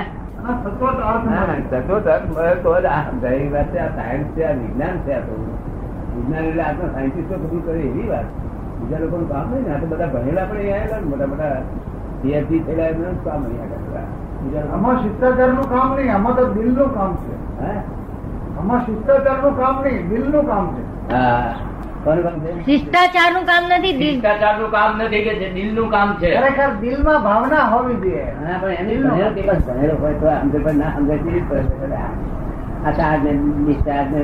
સચોટ 0.63 0.99
અર્થ 1.09 1.27
સચોટ 1.69 2.07
અર્થ 2.15 2.27
મળે 2.31 2.55
તો 2.63 2.71
જ 2.81 2.85
આ 2.95 3.03
ગઈ 3.21 3.45
વાત 3.53 3.67
છે 3.73 3.79
આ 3.85 3.91
સાયન્સ 3.97 4.27
છે 4.35 4.41
આ 4.49 4.55
વિજ્ઞાન 4.61 4.97
છે 5.05 5.13
આ 5.17 5.23
તો. 5.27 5.35
વિજ્ઞાન 6.15 6.45
એટલે 6.49 6.63
આજના 6.67 6.89
સાયન્ટિસ્ટો 6.95 7.35
બધું 7.43 7.61
કરે 7.65 7.79
એવી 7.89 8.07
વાત. 8.11 8.27
બીજા 8.85 9.01
લોકોનું 9.03 9.27
કામ 9.29 9.45
નહીં 9.51 9.65
ને 9.67 9.73
આ 9.75 9.79
તો 9.79 9.85
બધા 9.91 10.07
ભણેલા 10.13 10.45
પણ 10.45 10.57
અહીંયા 10.57 10.79
આવેલા 10.81 10.99
ને 10.99 11.07
મોટા 11.09 11.27
મોટા 11.27 11.51
પીએચડી 12.21 12.59
થયેલા 12.65 12.87
એમને 12.87 13.09
કામ 13.25 13.41
અહીંયા 13.43 13.69
કરતા 13.73 14.05
આમાં 14.73 14.97
શિષ્ટાચારનું 15.03 15.69
કામ 15.69 15.95
નહીં 15.95 16.11
આમાં 16.15 16.35
તો 16.35 16.43
દિલનું 16.55 16.89
કામ 16.97 17.11
છે. 17.15 17.33
હે? 17.61 17.71
આમાં 18.59 18.85
શિષ્ટાચારનું 18.85 19.55
કામ 19.61 19.75
નહીં 19.83 20.09
દિલનું 20.09 20.45
કામ 20.45 20.65
છે. 20.75 20.83
શિષ્ટાચારનું 22.65 23.45
કામ 23.45 23.63
નથી 23.71 23.93
શિષ્ટાચારનું 24.01 24.71
કામ 24.71 24.91
નથી 25.01 25.23
કે 25.27 25.33
જે 25.39 25.47
દિલનું 25.55 25.89
કામ 25.91 26.09
છે. 26.19 26.29
ખરેખર 26.37 26.69
દિલમાં 26.83 27.19
ભાવના 27.23 27.65
હોવી 27.73 27.97
જોઈએ. 28.03 28.25
હા, 28.43 28.57
પણ 28.61 28.71
એમની 28.71 28.97
ભણેલો 29.67 29.95
હોય 30.01 30.13
તો 30.13 30.27
અંદર 30.35 30.59
પણ 30.59 30.77
ના 30.77 30.91
અંદર? 30.97 31.17
આ 32.85 32.91
ચાર્જ 32.91 33.23
ને 33.23 33.31
ડિસ્ચાર્જ 33.33 34.09
ને? 34.11 34.23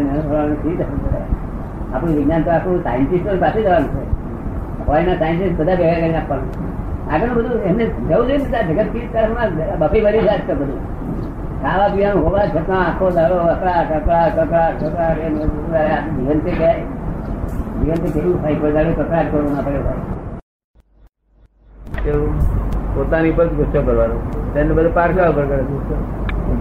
આપણું 1.93 2.15
વિજ્ઞાન 2.15 2.43
તો 2.43 2.51
આખું 2.51 2.83
સાયન્ટિસ્ટ 2.83 3.39
પાસે 3.39 3.59
જવાનું 3.61 3.91
છે. 3.95 4.00
હોય 4.91 5.17
સાયન્ટિસ્ટ 5.19 5.57
બધા 5.59 5.75
ભેગા 5.81 5.99
કરીને 5.99 6.19
આપવાનું. 6.21 6.49
આગળ 7.11 7.33
બધું 7.35 7.67
એમને 7.69 7.85
જવું 7.85 8.25
જોઈએ 8.29 8.37
ને 8.53 8.59
જગત 8.69 8.89
કીટ 8.93 9.13
તરફમાં 9.13 9.49
બફી 9.81 10.03
ભરી 10.05 10.23
જાય 10.27 10.43
છે 10.47 10.53
બધું. 10.61 10.81
ખાવા 11.63 11.89
પીવાનું 11.93 12.23
હોવા 12.25 12.45
છતાં 12.53 12.81
આખો 12.85 13.11
દાડો 13.17 13.35
અકળા 13.53 13.83
કકડા 13.89 14.29
કકડા 14.37 14.69
કકડા 14.79 15.11
એમ 15.25 15.35
જીવન 16.15 16.39
તે 16.45 16.51
ગયા 16.59 16.79
જીવન 17.81 17.99
તે 18.03 18.09
કેવું 18.15 18.41
થાય? 18.41 18.59
કોઈ 18.61 18.73
દાડો 18.77 18.91
કકડાટ 18.99 19.27
કરવો 19.31 19.49
ના 19.55 19.65
પડે 19.67 19.79
ભાઈ. 19.85 20.03
એવું 22.11 22.33
પોતાની 22.95 23.35
પર 23.37 23.47
ગુસ્સો 23.59 23.79
કરવાનો. 23.87 24.17
તેને 24.53 24.73
બધું 24.73 24.93
પારકા 24.99 25.29
ઉપર 25.33 25.45
કરે 25.51 25.63
ગુસ્સો. 25.71 25.95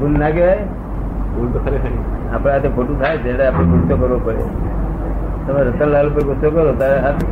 ભૂલ 0.00 0.14
ના 0.22 0.30
કહેવાય? 0.30 0.64
ભૂલ 1.34 1.48
તો 1.54 1.58
ખરેખર 1.64 1.92
આ 2.34 2.38
આ 2.54 2.72
ખોટું 2.76 2.96
થાય 3.02 3.18
ત્યારે 3.24 3.44
આપણે 3.46 3.70
ગુસ્સો 3.74 3.94
કરવો 4.02 4.18
પડે. 4.26 4.44
તમે 5.46 5.60
રતનલાલ 5.68 6.08
પર 6.14 6.24
ગુસ્સો 6.30 6.48
કરો 6.50 6.72
ત્યારે 6.80 7.00
હાથ 7.06 7.22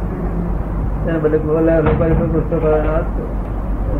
તેને 1.08 1.18
બધે 1.18 1.38
લોકો 1.38 2.04
ગુસ્સો 2.32 2.56
કરવાનો 2.62 2.90
હાથ 2.92 3.10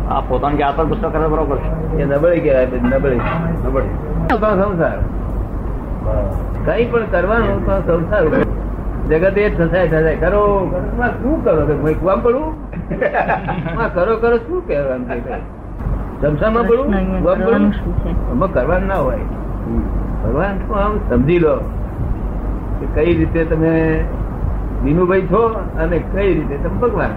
આ 0.09 0.21
પોતાની 0.29 0.57
જાત 0.57 0.77
પર 0.77 0.85
ગુસ્સો 0.85 1.09
કરે 1.09 1.27
બરોબર 1.27 1.57
એ 1.99 2.05
નબળી 2.05 2.39
કહેવાય 2.39 2.67
નબળી 2.83 3.21
નબળી. 3.67 3.93
સંસાર. 4.61 4.99
કઈ 6.65 6.85
પણ 6.85 7.05
કરવાનું 7.11 7.59
તો 7.65 7.73
સંસાર 7.87 8.23
જગત 9.09 9.37
એ 9.37 9.49
જ 9.49 9.51
થસાય 9.57 9.87
થસાય 9.87 10.15
કરો. 10.15 10.43
શું 11.21 11.43
કરો 11.43 11.93
કુવામાં 11.99 12.23
પડવું 12.23 12.53
કરો? 13.93 14.13
કરો 14.15 14.37
શું 14.37 14.67
કહેવાનું 14.67 15.07
સંસારમાં 16.21 16.63
પડવું 16.67 16.87
કુવામાં 17.21 17.45
પડવું 17.45 18.53
કરવાનું 18.53 18.87
ના 18.87 18.95
હોય. 18.95 19.23
ભગવાન 20.23 20.55
આમ 20.73 20.93
સમજી 21.09 21.39
લો 21.39 21.55
કે 22.79 22.85
કઈ 22.95 23.11
રીતે 23.15 23.41
તમે 23.43 23.73
વિનુભાઈ 24.83 25.27
છો 25.31 25.41
અને 25.83 25.97
કઈ 26.11 26.29
રીતે? 26.33 26.55
તમે 26.63 26.77
ભગવાન. 26.83 27.13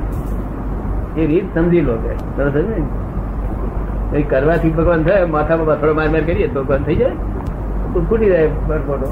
એ 1.16 1.26
રીત 1.26 1.46
સમજી 1.54 1.84
લો 1.88 1.94
કે. 2.04 2.12
સરસ 2.36 2.54
ને? 2.70 2.78
કઈ 4.12 4.24
કરવાથી 4.32 4.72
ભગવાન 4.78 5.02
થાય 5.02 5.24
માથામાં 5.34 5.66
બથડો 5.66 5.92
માર 6.00 6.08
માર 6.14 6.24
કરીએ 6.30 6.48
તો 6.54 6.58
ભગવાન 6.62 6.82
થઈ 6.88 6.98
જાય? 7.02 7.14
તો 7.92 7.98
ફૂટી 8.08 8.30
જાય 8.32 8.48
પરપોટો 8.68 9.08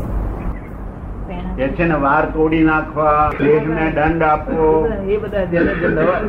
એ 1.58 1.66
છે 1.76 1.84
ને 1.84 1.96
વાર 2.04 2.24
તોડી 2.34 2.64
નાખવા 2.64 3.30
દેશને 3.38 3.84
દંડ 3.96 4.22
આપવો. 4.22 4.68
એ 5.08 5.16
બધા 5.16 5.44
જેને 5.52 5.72
જે 5.80 5.88
નવા 5.88 6.20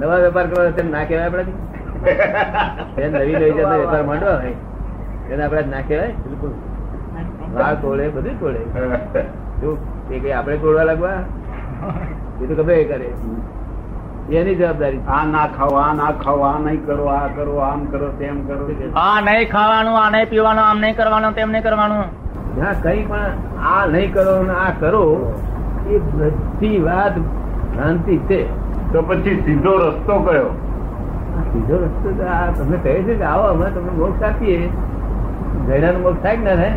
નવા 0.00 0.18
વેપાર 0.24 0.46
કરવા 0.50 0.70
તેને 0.76 0.90
ના 0.90 1.04
કહેવાય 1.04 1.26
આપણાથી. 1.26 1.56
જે 2.96 3.04
નવી 3.08 3.36
નવી 3.36 3.52
જતા 3.58 3.78
વેપાર 3.82 4.02
માંડવા 4.10 4.36
હોય. 4.42 4.56
તેને 5.28 5.42
આપણે 5.44 5.62
ના 5.74 5.82
કહેવાય 5.88 6.12
બિલકુલ. 6.26 6.52
વાળ 7.56 7.76
તોડે 7.82 8.04
બધું 8.16 8.36
તોડે. 8.40 8.62
જો 9.62 9.70
એ 10.10 10.18
કઈ 10.18 10.32
આપણે 10.32 10.56
તોડવા 10.64 10.86
લાગવા? 10.90 11.16
એ 12.42 12.46
તો 12.48 12.54
ગમે 12.58 12.76
કરે. 12.90 13.08
એની 14.38 14.54
જવાબદારી. 14.60 15.02
આ 15.16 15.24
ના 15.32 15.46
ખાવ 15.56 15.74
આ 15.80 15.92
ના 15.98 16.12
ખાવ 16.22 16.40
આ 16.50 16.58
નહીં 16.66 16.80
કરો 16.86 17.04
આ 17.16 17.26
કરો 17.36 17.56
આમ 17.70 17.82
કરો 17.92 18.08
તેમ 18.20 18.38
કરો. 18.46 18.64
આ 19.02 19.16
નહીં 19.26 19.50
ખાવાનું 19.54 19.98
આ 20.02 20.10
નહીં 20.14 20.28
પીવાનું 20.32 20.64
આમ 20.68 20.78
નહીં 20.84 20.96
કરવાનું 21.00 21.36
તેમ 21.40 21.48
નહીં 21.56 21.66
કરવાનું. 21.66 22.06
જ્યાં 22.56 22.82
કઈ 22.86 23.02
પણ 23.10 23.34
આ 23.72 23.82
નહીં 23.94 24.08
કરો 24.16 24.34
ને 24.48 24.54
આ 24.64 24.70
કરો 24.80 25.02
એ 25.92 26.00
બધી 26.14 26.80
વાત 26.88 27.14
ભ્રાંતિ 27.74 28.16
છે. 28.30 28.40
તો 28.92 29.02
પછી 29.02 29.36
સીધો 29.44 29.72
રસ્તો 29.84 30.18
કયો? 30.26 30.50
સીધો 31.52 31.76
રસ્તો 31.84 32.08
તમને 32.58 32.78
કહે 32.84 32.98
છે 33.06 33.14
કે 33.22 33.26
આવો 33.30 33.46
અમે 33.54 33.70
તમને 33.78 33.92
મોક્ષ 34.02 34.28
આપીએ. 34.30 34.58
ગયડાનો 35.68 35.98
મોક્ષ 36.08 36.20
થાય 36.26 36.36
કે 36.36 36.44
ના 36.48 36.58
થાય? 36.60 36.74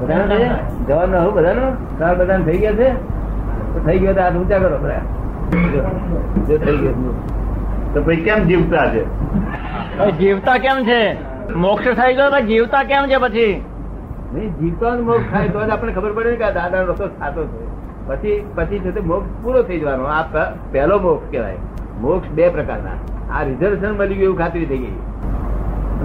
બધાનો 0.00 0.24
છે? 0.42 0.50
જવાબ 0.88 1.08
ના 1.14 1.70
સાર 2.00 2.14
બધાને 2.18 2.44
થઈ 2.48 2.60
ગયા 2.64 2.76
છે? 2.80 2.90
થઈ 3.88 3.98
ગયો 3.98 4.12
તો 4.12 4.20
હાથ 4.20 4.34
ઊંચા 4.36 4.58
કરો 4.58 4.78
બધા. 4.78 5.00
જો, 5.74 5.80
જો 6.48 6.56
થઈ 6.64 6.76
ગયો 6.76 7.14
તો. 7.94 8.02
પછી 8.02 8.16
કેમ 8.16 8.44
જીવતા 8.44 8.84
છે? 8.94 9.04
જીવતા 10.18 10.56
કેમ 10.64 10.84
છે? 10.84 11.00
મોક્ષ 11.54 11.84
થઈ 12.00 12.14
ગયો 12.14 12.30
તો 12.30 12.40
જીવતા 12.46 12.82
કેમ 12.82 13.06
છે 13.06 13.16
પછી? 13.16 13.64
નહીં 14.34 14.50
જીવતા 14.54 14.96
મોક્ષ 15.10 15.30
થાય 15.32 15.48
તો 15.48 15.58
આપણે 15.58 15.92
ખબર 15.92 16.12
પડે 16.12 16.36
કે 16.36 16.50
દાદા 16.58 16.80
રસ્તો 16.80 17.06
સાચો 17.06 17.44
છે. 17.44 17.64
પછી 18.08 18.34
પછી 18.54 18.78
છે 18.78 18.90
તે 18.90 19.00
મોક્ષ 19.00 19.44
પૂરો 19.44 19.62
થઈ 19.62 19.78
જવાનો. 19.78 20.04
આ 20.04 20.22
પહેલો 20.72 20.98
મોક્ષ 20.98 21.30
કહેવાય. 21.30 21.56
મોક્ષ 22.00 22.28
બે 22.30 22.48
પ્રકારના. 22.48 22.96
આ 23.34 23.42
રિઝર્વેશન 23.42 23.96
મળી 23.98 24.14
ગયું 24.14 24.24
એવું 24.24 24.38
ખાતરી 24.38 24.66
થઈ 24.66 24.78
ગઈ. 24.78 24.96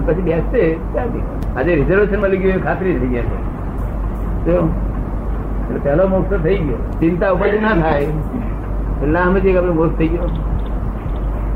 પછી 0.06 0.22
બેસશે. 0.22 0.64
આજે 1.56 1.74
રિઝર્વેશન 1.74 2.20
મળી 2.20 2.36
ગયું 2.36 2.52
એવું 2.52 2.64
ખાતરી 2.64 2.98
થઈ 2.98 3.06
ગયા 3.06 3.22
છે. 3.22 4.58
એટલે 5.64 5.78
પેલો 5.78 6.08
મોક્ષ 6.08 6.30
તો 6.30 6.38
થઈ 6.38 6.56
ગયો. 6.56 6.76
ચિંતા 6.76 7.30
ઉપાધિ 7.30 7.58
ના 7.58 7.74
થાય. 7.74 8.00
એટલે 8.00 9.12
ના 9.12 9.24
સમજીએ 9.24 9.52
કે 9.52 9.58
આપણે 9.58 9.72
મોક્ષ 9.72 9.98
થઈ 9.98 10.08
ગયો. 10.08 10.26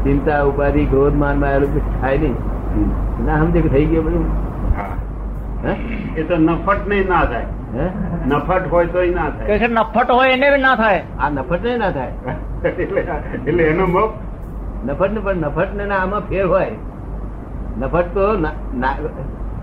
ચિંતા 0.04 0.42
ઉપાધિ 0.42 0.84
ક્રોધ 0.84 1.14
માનમાં 1.14 1.50
આવેલું 1.50 2.00
થાય 2.00 2.18
નહીં. 2.18 2.34
ના 3.26 3.38
સમજે 3.38 3.60
કે 3.60 3.68
થઈ 3.68 3.84
ગયો 3.84 4.02
બધું. 4.02 4.48
એ 6.16 6.22
તો 6.22 6.36
નફટ 6.36 6.88
નહીં 6.88 7.08
ના 7.08 7.24
થાય. 7.24 7.46
નફટ 8.26 8.72
હોય 8.72 8.86
તો 8.86 9.02
ના 9.02 9.30
થાય. 9.30 9.58
છે 9.58 9.66
નફટ 9.66 10.10
હોય 10.10 10.28
એને 10.28 10.50
બી 10.50 10.62
ના 10.62 10.74
થાય. 10.74 11.02
આ 11.18 11.30
નફટ 11.30 11.64
ને 11.64 11.76
ના 11.76 11.90
થાય. 11.90 12.12
એટલે 12.64 13.00
એટલે 13.46 13.62
એનો 13.62 13.86
મોક્ષ? 13.86 14.18
નફટ 14.90 15.12
ને 15.12 15.20
પણ 15.20 15.36
નફટ 15.36 15.74
ને 15.74 15.86
ના 15.86 15.96
આમાં 15.96 16.20
ફેર 16.20 16.46
હોય. 16.46 16.70
નફટ 17.78 18.04
તો 18.14 18.32
ના- 18.32 18.78
ના- 18.78 18.94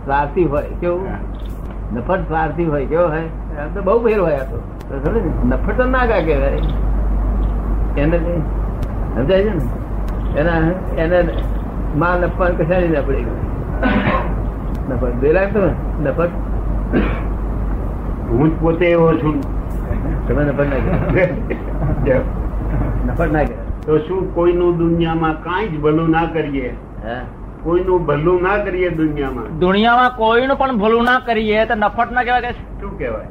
સ્વાર્થી 0.06 0.44
હોય. 0.44 0.64
કેવું? 0.64 1.08
નફટ 1.94 2.28
સ્વાર્થી 2.28 2.66
હોય 2.66 2.86
કેવો 2.86 3.08
હોય? 3.08 3.22
તો 3.74 3.82
બહુ 3.82 4.00
ફેર 4.04 4.20
હોય 4.20 4.38
તો? 4.38 4.58
નફટ 5.48 5.78
તો 5.78 5.84
ના 5.90 6.06
કાકે 6.06 6.32
એને 7.96 8.20
સમજાય 9.16 9.44
છે 9.44 9.54
ને? 9.54 9.64
એના 10.36 10.62
એને 10.98 11.20
માં 11.98 12.20
નફા 12.20 12.50
કશાની 12.50 12.88
ના 12.88 13.02
પડી 13.02 13.26
નફટ 14.90 15.14
બે 15.22 15.34
લાખ 15.34 15.54
તો 15.54 15.62
નફટ 16.04 16.32
હું 18.30 18.50
જ 18.50 18.52
પોતે 18.62 18.86
એવો 18.92 19.14
છું. 19.14 19.38
તમે 20.28 20.44
નફટ 20.44 20.68
ના 20.70 20.80
કહેવાય. 20.86 22.20
નફટ 23.06 23.32
ના 23.32 23.44
કહેવાય. 23.44 23.64
તો 23.86 23.98
શું 23.98 24.36
કોઈનું 24.36 24.78
દુનિયામાં 24.78 25.44
કાંઈ 25.44 25.68
જ 25.68 25.82
ભલું 25.82 26.10
ના 26.10 26.26
કરીએ? 26.26 26.70
હા. 27.06 27.22
કોઈનું 27.66 28.06
ભલું 28.06 28.44
ના 28.44 28.58
કરીએ 28.58 28.90
દુનિયામાં. 28.90 29.60
દુનિયામાં 29.60 30.18
કોઈનું 30.18 30.58
પણ 30.58 30.78
ભલું 30.78 31.04
ના 31.04 31.20
કરીએ 31.20 31.66
તો 31.66 31.76
નફટ 31.76 32.12
ના 32.12 32.24
કહેવાય 32.24 32.42
કે 32.42 32.52
શું 32.52 32.98
કહેવાય? 32.98 33.28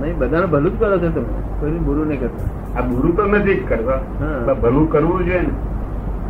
નહીં 0.00 0.18
બધાનું 0.18 0.50
ભલું 0.50 0.76
જ 0.76 0.80
કરો 0.80 0.98
છો 0.98 1.08
તમે. 1.08 1.22
કોઈનું 1.60 1.84
બુરું 1.84 2.08
નહીં 2.08 2.20
કરતા. 2.20 2.48
આ 2.78 2.80
બુરું 2.80 3.16
તો 3.16 3.24
નથી 3.24 3.54
જ 3.54 3.68
કરવા 3.68 4.00
હા. 4.20 4.54
ભલું 4.54 4.90
કરવું 4.92 5.26
જોઈએ 5.26 5.40
ને. 5.40 5.48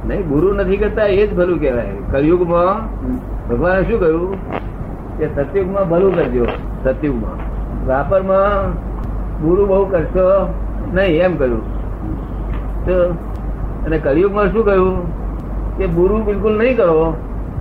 નહીં 0.06 0.28
બુરું 0.28 0.56
નથી 0.56 0.76
કરતા 0.76 1.06
એ 1.06 1.26
જ 1.26 1.34
ભલું 1.34 1.60
કહેવાય. 1.60 1.94
કલયુગમાં 2.12 2.76
ભગવાને 3.48 3.82
શું 3.82 4.00
કહ્યું? 4.00 4.34
કે 5.18 5.26
સતયુગમાં 5.26 5.88
ભલું 5.88 6.14
કરજો. 6.14 6.46
સતયુગમાં. 6.84 7.38
વાપરમાં 7.86 8.72
બુરું 9.42 9.68
બહુ 9.68 9.84
કરશો 9.84 10.54
નહીં 10.92 11.22
એમ 11.22 11.36
કહ્યું. 11.36 11.62
તો 12.86 12.96
અને 13.86 13.98
કલયુગમાં 13.98 14.52
શું 14.52 14.64
કહ્યું? 14.64 14.96
કે 15.78 15.86
બુરું 15.86 16.24
બિલકુલ 16.24 16.58
નહીં 16.58 16.76
કરો. 16.76 17.14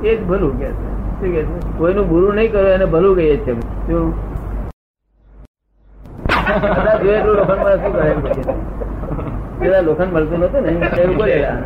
એ 0.03 0.15
જ 0.15 0.19
ભલું 0.23 0.53
કે 0.59 0.67
છે. 0.67 0.87
શું 1.19 1.29
કે 1.33 1.41
કોઈનું 1.77 2.07
બુરું 2.09 2.35
નહીં 2.35 2.51
કરે 2.51 2.73
એને 2.73 2.85
ભલું 2.85 3.15
કહીએ 3.15 3.37
છે 3.45 3.51
શું? 3.87 4.13
બધા 6.75 7.23
લોખંડ 7.25 7.61
મળે 7.61 7.77
છે. 8.35 8.53
પેલા 9.59 9.81
લોખંડ 9.81 10.11
મળતું 10.13 10.39
નતું 10.39 10.61
ને 10.65 10.71
એવું 11.01 11.15
બોલેલા 11.17 11.57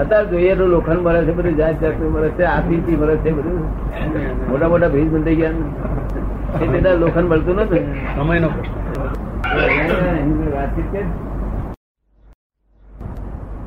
અત્યારે 0.00 0.26
જોઈએ 0.30 0.50
એટલું 0.52 0.70
લોખંડ 0.70 1.00
મળે 1.00 1.20
છે 1.26 1.32
બધું 1.32 1.56
જાત 1.56 1.76
જાતનું 1.82 2.10
મળે 2.12 2.28
છે 2.36 2.44
આથી 2.46 2.96
મળે 2.96 3.14
છે 3.22 3.30
બધું. 3.32 3.60
મોટા 4.48 4.68
મોટા 4.68 4.88
ભેજ 4.88 5.06
બંધાઈ 5.12 5.36
ગયા 5.36 5.52
ને. 5.52 5.64
એ 6.62 6.66
પેલા 6.72 6.96
લોખંડ 7.02 7.28
મળતું 7.30 7.56
નતું 7.56 7.84
સમયનો 8.16 8.48
વાતચીત 10.56 10.88
કે 10.92 11.00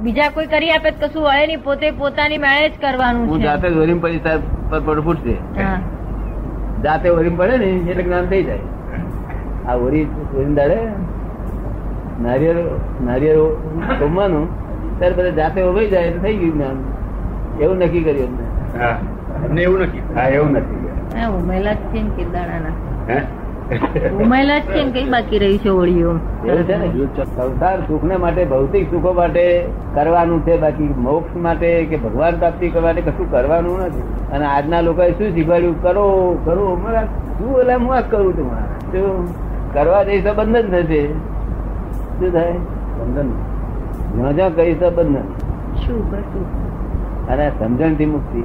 બીજા 0.03 0.29
કોઈ 0.35 0.47
કરી 0.53 0.71
આપે 0.73 0.91
કશું 0.93 1.23
હોય 1.27 1.45
નહીં. 1.47 1.61
પોતે 1.67 1.87
પોતાની 1.99 2.39
મેળે 2.45 2.67
જ 2.69 2.81
કરવાનું 2.83 3.27
હું 3.31 3.41
જાતે 3.45 3.65
જ 3.69 3.75
વરીમ 3.77 3.99
પડી 4.03 4.21
પર 4.71 4.81
પડ 4.81 4.99
ફૂટશે. 5.03 5.35
જાતે 6.85 7.07
વરીમ 7.17 7.35
પડે 7.39 7.55
ને 7.63 7.69
એટલે 7.91 8.03
જ્ઞાન 8.03 8.27
થઈ 8.33 8.43
જાય. 8.43 8.65
આ 9.67 9.75
ઓરી 9.87 10.05
વરીમ 10.33 10.53
દાડે 10.59 10.77
નારિયેળ 12.25 12.61
નારિયેળ 13.07 13.43
જમવાનું 14.01 14.45
ત્યારે 14.99 15.15
બધા 15.19 15.35
જાતે 15.41 15.59
ઉભાઈ 15.69 15.91
જાય 15.95 16.07
એટલે 16.11 16.21
થઈ 16.27 16.37
ગયું 16.41 16.55
જ્ઞાન. 16.55 16.77
એવું 17.63 17.77
નક્કી 17.85 18.03
કર્યું 18.03 18.31
એમને. 18.31 19.61
એવું 19.65 19.81
નથી 19.87 20.03
હા 20.15 20.27
એવું 20.37 20.51
નથી 20.57 20.77
હા, 21.17 21.29
ઉમેલા 21.37 21.75
જ 21.75 21.91
છે 21.91 21.99
ને 22.03 22.11
કેદાણાના 22.17 22.75
હે? 23.09 23.19
ઉમેલા 23.69 24.59
જ 24.59 24.61
છે 24.67 24.83
ને 24.83 24.91
કઈ 24.91 25.09
બાકી 25.09 25.39
રહી 25.39 25.57
છે 25.57 25.69
ઓળીઓ 25.69 26.11
એવું 26.45 26.63
છે 26.67 26.77
ને? 26.77 26.87
સંસાર 27.25 27.81
સુખ 27.87 28.03
ને 28.03 28.15
માટે 28.23 28.45
ભૌતિક 28.45 28.85
સુખો 28.91 29.11
માટે 29.13 29.43
કરવાનું 29.95 30.41
છે 30.45 30.55
બાકી 30.57 30.87
મોક્ષ 30.97 31.35
માટે 31.37 31.67
કે 31.85 31.97
ભગવાન 31.97 32.39
પ્રાપ્તિ 32.39 32.69
કરવા 32.69 32.93
માટે 32.93 33.01
કશું 33.01 33.29
કરવાનું 33.31 33.77
નથી. 33.79 34.07
અને 34.33 34.45
આજના 34.45 34.81
લોકોએ 34.81 35.11
શું 35.11 35.35
શીખવાડ્યું? 35.35 35.77
કરો 35.83 36.05
કરો 36.45 36.65
મારા 36.83 37.05
શું 37.37 37.59
એટલે 37.59 37.75
હું 37.75 37.93
આ 37.95 38.01
કરું 38.01 38.33
છું 38.37 38.47
મારા. 38.47 38.73
કરવા 39.73 40.03
જઈશ 40.03 40.25
તો 40.25 40.33
બંધન 40.33 40.65
થશે 40.73 41.01
શું 42.17 42.31
થાય? 42.33 42.57
બંધન 42.97 43.29
જ્યાં 44.15 44.35
જ્યાં 44.35 44.55
કહીશ 44.55 44.79
તો 44.79 44.91
બંધન 44.91 45.25
શું 45.85 45.99
અને 47.29 47.45
સમજણથી 47.59 48.05
મુક્તિ. 48.05 48.41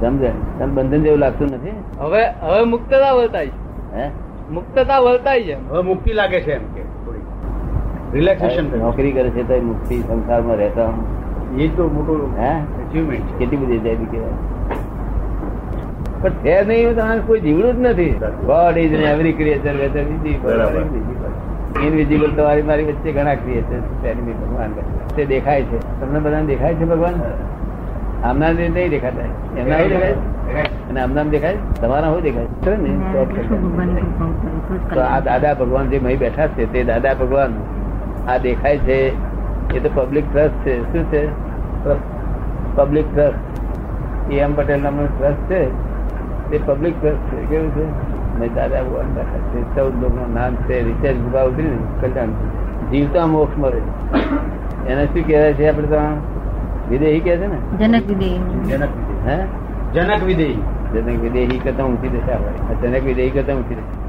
સમજણ. 0.00 0.36
તને 0.58 0.66
બંધન 0.66 1.02
જેવું 1.02 1.20
લાગતું 1.20 1.48
નથી. 1.54 1.78
હવે 2.00 2.22
હવે 2.42 2.64
મુક્તતા 2.64 3.12
વર્તાય 3.12 3.50
હે? 3.96 4.10
મુક્તતા 4.50 4.98
વર્તાય 4.98 5.42
છે 5.42 5.68
હવે 5.68 5.82
મુક્તિ 5.82 6.12
લાગે 6.12 6.40
છે 6.40 6.52
એમ 6.52 6.74
કે 6.74 6.82
થોડી 6.82 7.18
રિલેક્સેશન 8.12 8.78
નોકરી 8.78 9.12
કરે 9.12 9.30
છે 9.30 9.48
તો 9.48 9.62
મુક્તિ 9.62 9.98
સંસારમાં 9.98 10.56
રહેતા 10.56 10.82
એ 11.58 11.68
તો 11.68 11.88
મોટું 11.88 12.40
હે? 12.40 12.48
અચીવમેન્ટ 12.48 13.22
છે. 13.22 13.38
કેટલી 13.38 13.56
બધી 13.56 13.78
જાય 13.78 13.94
કહેવાય. 13.94 14.30
પણ 16.22 16.30
છે 16.30 16.64
નહીં 16.64 16.96
તમારે 16.96 17.20
કોઈ 17.20 17.40
જીવડું 17.40 17.74
જ 17.74 17.80
નથી. 17.80 18.10
God 18.46 18.78
is 18.78 18.92
in 18.92 19.00
every 19.00 19.32
creature 19.32 19.74
whether 19.74 20.04
બરાબર. 20.42 20.80
ઇનવિઝિબલ 21.82 22.30
તમારી 22.30 22.62
મારી 22.62 22.84
વચ્ચે 22.84 23.12
ઘણા 23.12 23.34
ક્રિએચર 23.34 23.80
ભગવાન 24.14 24.72
તે 25.16 25.24
દેખાય 25.24 25.62
છે. 25.62 26.00
તમને 26.00 26.18
બધાને 26.18 26.46
દેખાય 26.46 26.74
છે 26.74 26.84
ભગવાન? 26.84 27.14
આમના 28.24 28.52
નહીં 28.52 28.90
દેખાતા. 28.90 29.60
એમના 29.60 29.78
શું 29.78 29.88
દેખાય? 29.88 30.12
અને 30.90 31.00
આમનામ 31.00 31.28
દેખાય? 31.28 31.56
તમારા 31.80 32.08
શું 32.08 32.22
દેખાય? 32.22 32.44
છે 32.44 32.76
ને 32.76 32.90
તો 34.94 35.00
આ 35.00 35.20
દાદા 35.20 35.54
ભગવાન 35.54 35.88
જે 35.88 35.98
મહી 35.98 36.16
બેઠા 36.16 36.46
છે 36.46 36.72
તે 36.72 36.84
દાદા 36.84 37.14
ભગવાન 37.14 37.52
આ 38.28 38.38
દેખાય 38.38 38.78
છે. 38.78 38.98
એ 39.74 39.80
તો 39.80 39.90
પબ્લિક 39.94 40.24
ટ્રસ્ટ 40.32 40.66
છે. 40.66 40.92
શું 40.92 41.12
છે? 41.12 41.28
પબ્લિક 42.76 43.14
ટ્રસ્ટ 43.14 44.32
એમ 44.32 44.54
પટેલ 44.54 44.82
નામનો 44.82 45.06
ટ્રસ્ટ 45.06 45.50
છે. 45.50 45.62
તે 46.50 46.60
પબ્લિક 46.66 46.94
ટ્રસ્ટ 47.02 47.32
છે. 47.32 47.46
કેવું 47.46 47.70
છે? 47.70 47.84
મેં 48.38 48.54
દાદા 48.54 48.82
ભગવાન 48.82 49.06
બેઠા 49.06 49.38
છે. 49.38 49.76
ચૌદ 49.76 50.02
લોકોનું 50.02 50.34
નામ 50.34 50.54
છે. 50.54 50.82
રિચાર્જ 50.82 51.16
ગુબા 51.16 51.42
ઉતરી 51.42 51.64
ને 51.64 52.08
કલ્યાણ. 52.08 52.26
જીવતા 52.90 53.26
મોક્ષ 53.26 53.58
મળે. 53.58 53.82
એને 54.92 55.06
શું 55.06 55.26
કહેવાય 55.26 55.52
છે 55.52 55.68
આપણે 55.68 55.86
તો? 55.86 56.31
વિદેહી 56.92 57.20
કે 57.26 57.34
છે 57.40 57.46
ને? 57.46 57.58
જનક 57.80 58.06
વિદેહી. 58.06 58.38
જનક 58.68 58.88
હે? 59.26 59.36
જનક 59.94 60.22
વિદેહી. 60.22 60.58
જનક 60.94 61.20
વિદેહી 61.20 61.58
કરતા 61.58 61.84
ઊંચી 61.84 62.08
દશા 62.08 62.36
હોય. 62.36 62.76
જનક 62.82 63.04
વિદેહી 63.04 63.30
કરતા 63.36 63.54
ઊંચી 63.54 63.74
દશા. 63.74 64.00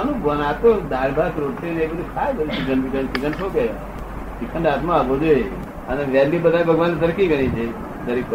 આનું 0.00 0.46
આ 0.46 0.52
તો 0.62 0.70
દાળ 0.90 1.10
ભાત 1.12 1.38
રોટલી 1.38 1.70
ને 1.70 1.82
એ 1.82 1.86
બધું 1.86 2.08
ખાય 2.14 2.32
બધું 2.32 2.52
ચિકન 2.56 2.80
બિકન 2.82 3.06
ચિકન 3.06 3.32
ઠોકે 3.32 3.64
ચિકન 4.40 4.66
હાથમાં 4.68 4.96
આપવું 4.98 5.20
જોઈએ 5.20 5.44
અને 5.88 6.02
વેલ્યુ 6.12 6.40
બધા 6.42 6.62
ભગવાન 6.70 6.92
સરખી 7.00 7.28
કરી 7.32 7.48
છે. 7.48 7.66
દરેક 8.06 8.30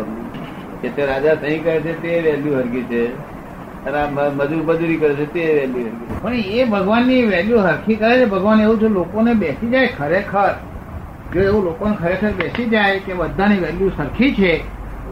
કે 0.82 0.90
તે 0.96 1.06
રાજા 1.06 1.36
સહી 1.36 1.60
કરે 1.60 1.80
છે 1.82 1.94
તે 2.02 2.12
વેલ્યુ 2.25 2.58
હરકી 2.58 2.84
છે. 2.92 3.04
મજૂર 4.38 4.62
મજૂરી 4.70 4.98
કરે 4.98 5.13
છે 5.13 5.25
તે 5.34 5.44
વેલ્યુ 5.60 5.86
હરકી 5.86 6.06
છે. 6.10 6.22
પણ 6.22 6.34
એ 6.34 6.66
ભગવાનની 6.75 7.22
વેલ્યુ 7.34 7.58
હરખી 7.68 7.96
કરે 7.96 8.16
છે. 8.20 8.25
ભગવાન 8.36 8.62
એવું 8.62 8.78
છે 8.82 8.88
લોકોને 8.98 9.34
બેસી 9.34 9.70
જાય 9.70 9.90
ખરેખર. 9.98 10.54
જો 11.32 11.39
એવું 11.42 11.63
લોકોને 11.63 11.96
ખરેખર 11.96 12.32
બેસી 12.39 12.70
જાય 12.70 13.00
કે 13.06 13.13
બધાની 13.13 13.62
વેલ્યુ 13.63 13.89
સરખી 13.98 14.34
છે 14.36 14.51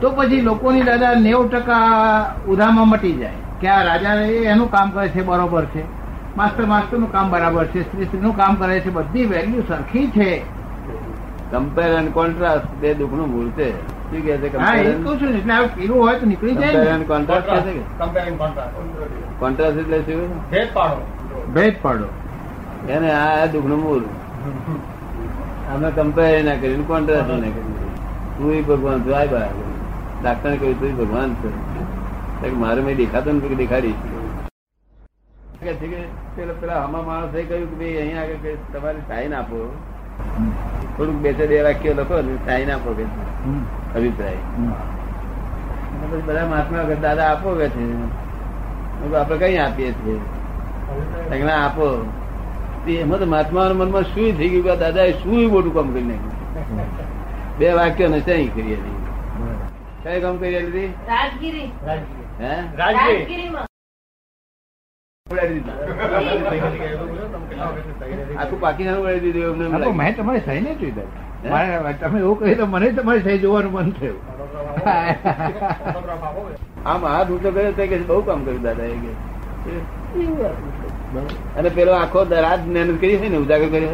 તો 0.01 0.07
પછી 0.17 0.41
લોકોની 0.41 0.83
દાદા 0.83 1.15
નેવું 1.15 1.49
ટકા 1.49 2.35
ઉધામાં 2.47 2.87
મટી 2.87 3.15
જાય 3.21 3.39
કે 3.61 3.67
આ 3.67 3.83
રાજા 3.83 4.15
એનું 4.53 4.69
કામ 4.71 4.91
કરે 4.91 5.09
છે 5.09 5.21
બરોબર 5.23 5.65
છે. 5.73 5.83
માસ્ટર 6.37 6.65
માસ્ટરનું 6.65 7.11
કામ 7.11 7.31
બરાબર 7.31 7.65
છે 7.71 7.79
સ્ત્રી 7.83 8.05
સ્ત્રીનું 8.05 8.35
કામ 8.35 8.53
કરે 8.55 8.81
છે 8.81 8.91
બધી 8.97 9.25
વેલ્યુ 9.31 9.63
સરખી 9.67 10.11
છે. 10.11 10.29
કમ્પેર 11.51 11.89
એન્ડ 11.99 12.13
કોન્ટ્રાસ્ટ 12.13 12.69
બે 12.81 12.93
દુઃખનું 12.99 13.29
મૂળ 13.33 13.49
છે. 13.57 13.67
શું 14.11 14.21
કહે 14.25 14.37
છે 14.41 14.57
હા 14.57 14.75
એ 14.75 14.83
કમ્પેર 14.83 15.03
કહું 15.03 15.19
છું 15.19 15.29
ને 15.31 15.37
એટલે 15.39 15.53
આ 15.53 15.67
પીલું 15.75 15.97
હોય 16.03 16.15
તો 16.19 16.25
નીકળી 16.25 16.55
જાય 16.55 16.97
કોન્ટ્રાસ્ટ 17.11 17.47
કહે 17.49 17.59
છે 17.65 17.73
કે? 17.73 17.83
કોન્ટ્રાસ્ટ 19.39 19.77
એટલે 19.83 19.99
શું 20.05 20.29
ભેદ 21.53 21.75
પાડો. 21.83 22.07
એને 22.87 23.09
આ 23.11 23.27
આ 23.41 23.47
દુઃખનું 23.47 23.79
મૂળ. 23.79 24.03
અમે 25.73 25.89
કમ્પેર 25.91 26.43
ના 26.45 26.55
કર્યું 26.55 26.87
કોન્ટ્રાસ્ટ 26.87 27.29
ના 27.29 27.51
કર્યું 27.55 27.79
તું 28.37 28.65
ભગવાન, 28.67 28.99
તું 29.01 29.17
આય 29.17 29.27
બહાર 29.27 29.49
ડાક્ટર 30.23 30.53
કહ્યું, 30.55 30.79
તું 30.79 30.97
ભગવાન 30.97 31.29
છે. 31.33 31.49
મારે 32.53 32.81
મેં 32.81 32.95
દેખાતો 32.95 33.31
ને 33.31 33.55
દેખાડી. 33.55 33.95
પેલા 36.35 36.53
પેલા 36.61 36.79
હમા 36.85 37.01
માણસે 37.01 37.43
કહ્યું 37.43 37.67
કે 37.69 37.75
ભાઈ, 37.79 37.97
અહીંયા 37.97 38.21
આગળ 38.21 38.55
તમારે 38.73 38.99
સાઈન 39.07 39.33
આપો. 39.33 39.59
થોડુંક 40.97 41.17
બે 41.23 41.29
બે 41.33 41.61
વાક્યો 41.63 41.93
લખો 41.93 42.17
ને 42.21 42.33
સાઈન 42.45 42.71
આપો 42.71 42.89
કે 42.93 43.05
અભિપ્રાય. 43.97 44.39
બધા 46.27 46.45
મહાત્મા 46.45 46.81
દાદા, 47.01 47.27
આપો 47.33 47.49
કે 47.59 47.67
છે? 47.69 47.85
આપડે 49.15 49.37
કઈ 49.37 49.57
આપીએ 49.57 49.91
છીએ? 49.91 50.19
આપો. 51.51 51.87
એમાં 52.87 53.19
તો 53.19 53.25
મહાત્મા 53.25 53.69
મનમાં 53.73 54.03
શું 54.03 54.37
થઈ 54.37 54.49
ગયું 54.49 54.63
કે 54.63 54.75
દાદા 54.75 55.03
એ 55.03 55.13
શું 55.13 55.51
મોટું 55.53 55.73
કામ 55.73 55.93
કરી 55.93 56.03
નાખ્યું? 56.03 57.55
બે 57.59 57.73
વાક્ય 57.73 58.07
ને 58.07 58.19
ત્યાં 58.19 58.53
કરી 58.55 58.73
હતી. 58.73 58.97
કઈ 60.03 60.21
કામ 60.21 60.37
કરી 60.37 60.55
હતી? 60.67 60.93
રાજગીરી. 61.07 61.71
હે. 62.41 62.53
આખું 68.37 68.59
પાકિસ્તાન 68.61 68.97
ઉડાડી 68.97 69.33
દીધું 69.33 69.65
એમને. 69.65 69.91
મેં 69.91 70.15
તમારી 70.15 70.39
સહી 70.39 70.61
નહીં 70.61 70.79
જોઈ 70.79 70.93
તમે 71.99 72.19
એવું 72.19 72.39
કહ્યું 72.39 72.57
તો 72.57 72.65
મને 72.65 72.91
તમારી 72.91 73.21
સહી 73.21 73.37
જોવાનું 73.37 73.71
મન 73.71 73.91
થયું. 73.91 74.19
આમ 76.85 77.05
હાથ 77.05 77.29
ઊંચો 77.29 77.51
કર્યો 77.51 77.73
કે 77.73 77.97
બહુ 77.97 78.21
કામ 78.21 78.43
કર્યું 78.45 78.61
દાદા 78.61 78.83
એ 78.83 78.97
કે 79.03 79.11
અને 81.57 81.69
પેલો 81.69 81.91
આખો 81.93 82.19
રાત 82.29 82.61
મહેનત 82.67 82.99
કરી 83.01 83.17
છે 83.17 83.29
ને 83.29 83.37
ઉજાગર 83.37 83.69
કર્યો 83.69 83.89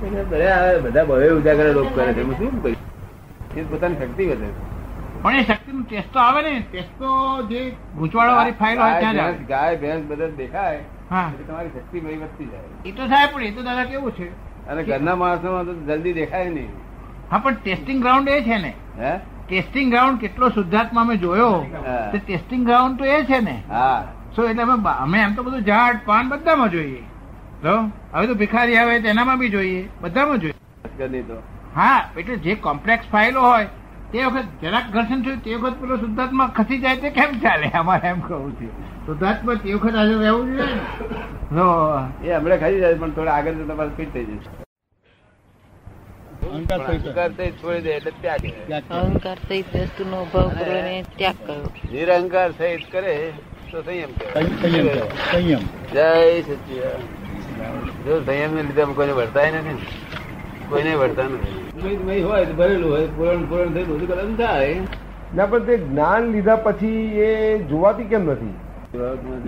છે 0.00 0.78
બધા 0.80 1.04
ભવે 1.04 1.28
ઉજાગર 1.30 1.66
લોક 1.74 1.94
કરે 1.94 2.12
છે. 2.12 2.22
હું 2.22 2.36
શું 2.38 2.62
કહ્યું 2.62 2.76
એ 3.56 3.62
પોતાની 3.62 3.96
શક્તિ 3.96 4.24
વધે 4.26 4.48
પણ 5.22 5.34
એ 5.34 5.42
શક્તિ 5.42 5.72
નું 5.72 5.84
ટેસ્ટ 5.84 6.12
તો 6.12 6.18
આવે 6.20 6.40
ને. 6.42 6.54
ટેસ્ટ 6.72 6.98
તો 6.98 7.10
જે 7.50 7.60
ગૂંચવાડો 7.98 8.32
વાળી 8.36 8.56
ફાઇલ 8.60 8.78
હોય 8.78 8.98
ત્યાં 9.00 9.46
ગાય, 9.46 9.76
ભેંસ, 9.76 10.02
બધા 10.08 10.26
દેખાય 10.36 10.80
હા. 11.10 11.28
તમારી 11.48 11.68
શક્તિ 11.68 12.00
ભાઈ 12.00 12.16
વધતી 12.16 12.46
જાય. 12.46 12.68
એ 12.84 12.90
તો 12.92 13.06
થાય 13.06 13.26
પણ 13.34 13.42
એ 13.42 13.50
તો 13.50 13.62
દાદા 13.62 13.84
કેવું 13.84 14.12
છે? 14.12 14.26
અને 14.70 14.82
ઘરના 14.82 15.16
માણસોમાં 15.16 15.64
તો 15.66 15.72
જલ્દી 15.88 16.12
દેખાય 16.12 16.50
નહીં. 16.50 16.70
હા 17.30 17.38
પણ 17.38 17.54
ટેસ્ટિંગ 17.62 18.02
ગ્રાઉન્ડ 18.02 18.28
એ 18.28 18.42
છે 18.42 18.58
ને. 18.58 18.74
હે? 18.98 19.12
ટેસ્ટિંગ 19.48 19.90
ગ્રાઉન્ડ 19.90 20.20
કેટલો 20.20 20.48
શુદ્ધાત્મા 20.48 21.02
અમે 21.06 21.16
જોયો 21.16 21.66
તે 22.12 22.18
ટેસ્ટિંગ 22.18 22.66
ગ્રાઉન્ડ 22.66 22.98
તો 22.98 23.04
એ 23.04 23.24
છે 23.24 23.40
ને. 23.40 23.56
હા. 23.70 24.02
સો 24.36 24.48
એટલે 24.48 24.62
અમે 24.92 25.18
એમ 25.20 25.34
તો 25.34 25.42
બધું 25.42 25.64
ઝાડ 25.70 25.98
પાન 26.06 26.28
બધામાં 26.28 26.70
જોઈએ. 26.70 27.02
તો 27.62 27.74
હવે 28.14 28.26
તો 28.26 28.34
ભિખારી 28.34 28.76
આવે 28.76 29.00
તેનામાં 29.00 29.38
બી 29.38 29.48
જોઈએ. 29.48 29.88
બધામાં 30.00 30.38
જોઈએ. 30.38 30.54
હા 31.74 32.08
એટલે 32.16 32.36
જે 32.36 32.54
કોમ્પ્લેક્સ 32.66 33.06
ફાઇલો 33.12 33.40
હોય 33.40 33.68
તે 34.12 34.24
વખત 34.24 34.48
જરાક 34.62 34.90
ઘર્ષણ 34.94 35.22
થયું 35.22 35.40
તે 35.44 35.54
વખત 35.54 35.80
પેલો 35.80 35.96
શુદ્ધાત્મા 35.96 36.48
ખસી 36.56 36.80
જાય 36.80 36.96
તે 36.96 37.10
કેમ 37.10 37.40
ચાલે? 37.44 37.70
અમારે 37.80 38.08
એમ 38.08 38.20
કહું 38.20 38.56
છે. 38.58 38.68
શુદ્ધાત્મા 39.06 39.56
તે 39.62 39.74
વખત 39.74 39.94
આજે 40.02 40.14
રહેવું 40.24 40.56
જોઈએ 40.56 40.74
ને. 40.74 40.82
એ 42.24 42.36
હમણાં 42.36 42.58
ખસી 42.58 42.80
જાય 42.80 42.94
પણ 42.94 43.10
થોડા 43.16 43.34
આગળ 43.38 43.54
જતા 43.54 43.74
તમારે 43.74 43.90
ફિટ 43.96 44.12
થઈ 44.12 44.24
જશે. 44.24 44.50
અહંકાર 46.52 46.98
વસ્તુનો 49.72 50.18
ત્યાગ 51.16 51.48
નિરહંકાર 51.92 52.50
સહિત 52.58 52.82
કરે. 52.92 53.14
તો 53.72 53.82
સંયમ 53.82 54.10
સંયમ 55.30 55.62
જય 55.92 56.08
સચિદાનંદ. 56.40 57.88
જો 58.06 58.14
સંયમ 58.26 58.54
ને 58.54 58.62
લીધે 58.62 58.84
કોઈને 58.94 59.12
વર્તાય 59.12 59.50
નથી 59.50 59.86
કોઈને 60.68 60.94
વર્તા 60.94 61.22
નથી. 61.22 62.22
હોય 62.22 62.44
તો 62.44 62.52
ભરેલું 62.52 62.90
હોય 62.92 63.06
પૂરણ 63.06 63.44
પૂરણ 63.44 63.72
થઈ 63.74 63.84
બધું 63.84 64.08
કલમ 64.08 64.34
થાય. 64.34 64.74
ના 65.36 65.46
પણ 65.46 65.58
તે 65.58 65.76
જ્ઞાન 65.76 66.22
લીધા 66.32 66.56
પછી 66.56 67.20
એ 67.20 67.30
જોવાતી 67.70 68.04
કેમ 68.04 68.30
નથી? 68.30 68.54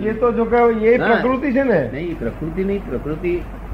એ 0.09 0.13
તો 0.13 0.31
જો 0.31 0.45
કે 0.45 0.63
એ 0.87 0.97
પ્રકૃતિ 0.97 1.51
છે 1.51 1.63
ને. 1.63 1.89
નહીં 1.93 2.19
પ્રકૃતિ 2.19 2.63
નહીં 2.63 2.89
પ્રકૃતિ 2.89 3.33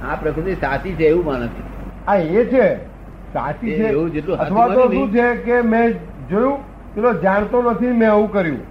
આ 0.10 0.16
પ્રકૃતિ 0.16 0.52
સાચી 0.56 0.94
છે 0.94 1.06
એવું 1.08 1.26
માને 1.26 1.48
છે. 1.48 1.62
આ 2.08 2.16
એ 2.16 2.46
છે. 2.46 2.68
સાચી 3.34 3.72
છે. 3.72 3.88
એવું 3.88 4.12
જેટલું 4.12 4.38
અથવા 4.38 4.68
તો 4.68 4.92
શું 4.92 5.08
છે 5.14 5.26
કે 5.48 5.62
મેં 5.62 5.98
જોયું 6.30 6.58
પેલો 6.96 7.14
જાણતો 7.14 7.58
નથી 7.72 7.88
મેં 8.04 8.12
આવું 8.12 8.32
કર્યું. 8.32 8.62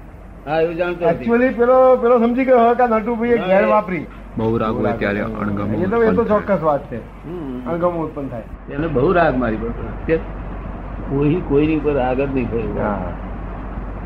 હા 0.47 0.61
એવું 0.61 0.75
જાણતો. 0.77 1.09
એકચ્યુઅલી 1.09 1.51
પેલો 1.51 1.97
પેલો 1.97 2.19
સમજી 2.19 2.45
ગયો 2.45 2.75
કે 2.75 2.83
આ 2.83 2.99
નટુભાઈએ 2.99 3.39
ઘેર 3.39 3.65
વાપરી 3.67 4.07
બહુ 4.37 4.59
રાગ 4.59 4.75
હોય 4.75 4.93
ત્યારે 4.93 5.21
અણગમો 5.21 5.83
એ 5.83 5.87
તો 5.87 6.03
એ 6.03 6.13
તો 6.13 6.25
ચોક્કસ 6.25 6.63
વાત 6.63 6.93
છે. 6.93 6.97
હમ. 6.97 7.71
અણગમો 7.71 8.01
ઉત્પન્ન 8.01 8.29
થાય. 8.29 8.43
એને 8.69 8.87
બહુ 8.87 9.13
રાગ 9.13 9.37
મારી 9.37 9.57
પર. 9.57 10.17
કોઈ 11.09 11.41
કોઈની 11.41 11.77
ઉપર 11.77 11.95
રાગ 11.95 12.21
જ 12.21 12.35
નહીં 12.35 12.51
થયો. 12.51 12.83
હા, 12.83 13.13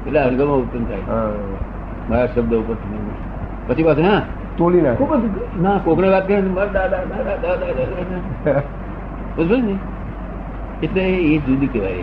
એટલે 0.06 0.20
અણગમો 0.20 0.56
ઉત્પન્ન 0.56 0.84
થાય. 0.84 1.00
હા. 1.08 1.32
મારા 2.08 2.26
શબ્દ 2.26 2.54
ઉપર 2.54 2.76
પછી 3.66 3.82
પાછું 3.82 4.04
હા? 4.04 4.22
તોડી 4.58 4.80
નાખે. 4.80 4.96
ખૂબ 4.96 5.10
ના 5.62 5.78
કોકડે 5.78 6.08
વાત 6.08 6.28
કરે 6.28 6.40
મારા 6.40 6.66
દાદા 6.66 7.04
દાદા 7.04 7.36
દાદા 7.36 7.72
દાદા 7.72 8.62
બરોબર 9.36 9.58
ને. 9.58 9.78
એટલે 10.82 11.02
એ 11.02 11.38
જુદી 11.38 11.66
કહેવાય. 11.66 12.02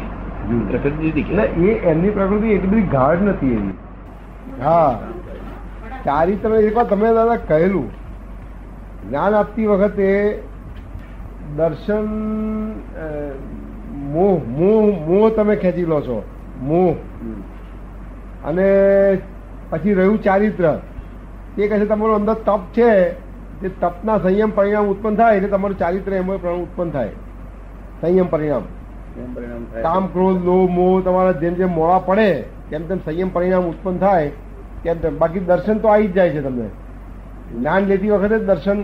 પ્રકૃતિ 0.72 1.06
જુદી 1.06 1.24
કહેવાય. 1.24 1.48
એ 1.48 1.80
એમની 1.80 2.10
પ્રકૃતિ 2.10 2.48
એટલી 2.48 2.69
બધી 2.69 2.82
ગાઢ 2.82 3.22
નથી 3.22 3.54
એવી. 3.54 3.74
હા. 4.63 4.99
ચારિત્ર 6.06 6.49
એકવાર 6.49 6.86
તમે 6.86 7.13
દાદા 7.13 7.36
કહેલું. 7.36 7.91
જ્ઞાન 9.10 9.34
આપતી 9.34 9.65
વખતે 9.65 10.43
દર્શન 11.56 12.06
મોહ 13.95 14.41
મોહ 14.47 15.08
મોહ 15.08 15.30
તમે 15.30 15.56
ખેંચી 15.56 15.86
લો 15.86 16.02
છો. 16.02 16.23
મોહ. 16.62 16.95
અને 18.43 18.67
પછી 19.69 19.93
રહ્યું 19.93 20.21
ચારિત્ર. 20.21 20.80
તે 21.56 21.67
કહે 21.67 21.80
છે 21.80 21.86
તમારું 21.86 22.15
અંદર 22.15 22.34
તપ 22.34 22.60
છે. 22.78 23.12
તે 23.62 23.69
તપના 23.69 24.17
સંયમ 24.17 24.52
પરિણામ 24.52 24.86
ઉત્પન્ન 24.86 25.15
થાય 25.15 25.36
એટલે 25.36 25.49
તમારું 25.49 25.78
ચારિત્ર 25.78 26.13
એમાં 26.13 26.41
પરિણામ 26.41 26.62
ઉત્પન્ન 26.62 26.89
થાય. 26.89 27.10
સંયમ 28.02 28.28
પરિણામ. 28.28 28.62
કામ 29.82 30.08
ક્રોધ 30.08 30.43
લોહ 30.43 30.69
મોહ 30.69 31.02
તમારા 31.02 31.32
જેમ 31.32 31.54
જેમ 31.54 31.71
મોડા 31.71 31.99
પડે 31.99 32.41
તેમ 32.69 32.88
તેમ 32.88 32.97
સંયમ 32.97 33.30
પરિણામ 33.30 33.63
ઉત્પન્ન 33.63 33.97
થાય. 33.97 34.32
તેમ. 34.91 35.17
બાકી 35.17 35.39
દર્શન 35.39 35.78
તો 35.78 35.88
આવી 35.88 36.08
જ 36.08 36.13
જાય 36.13 36.30
છે 36.30 36.41
તમને. 36.41 36.69
જ્ઞાન 37.60 37.86
લેતી 37.86 38.10
વખતે 38.10 38.39
દર્શન 38.39 38.84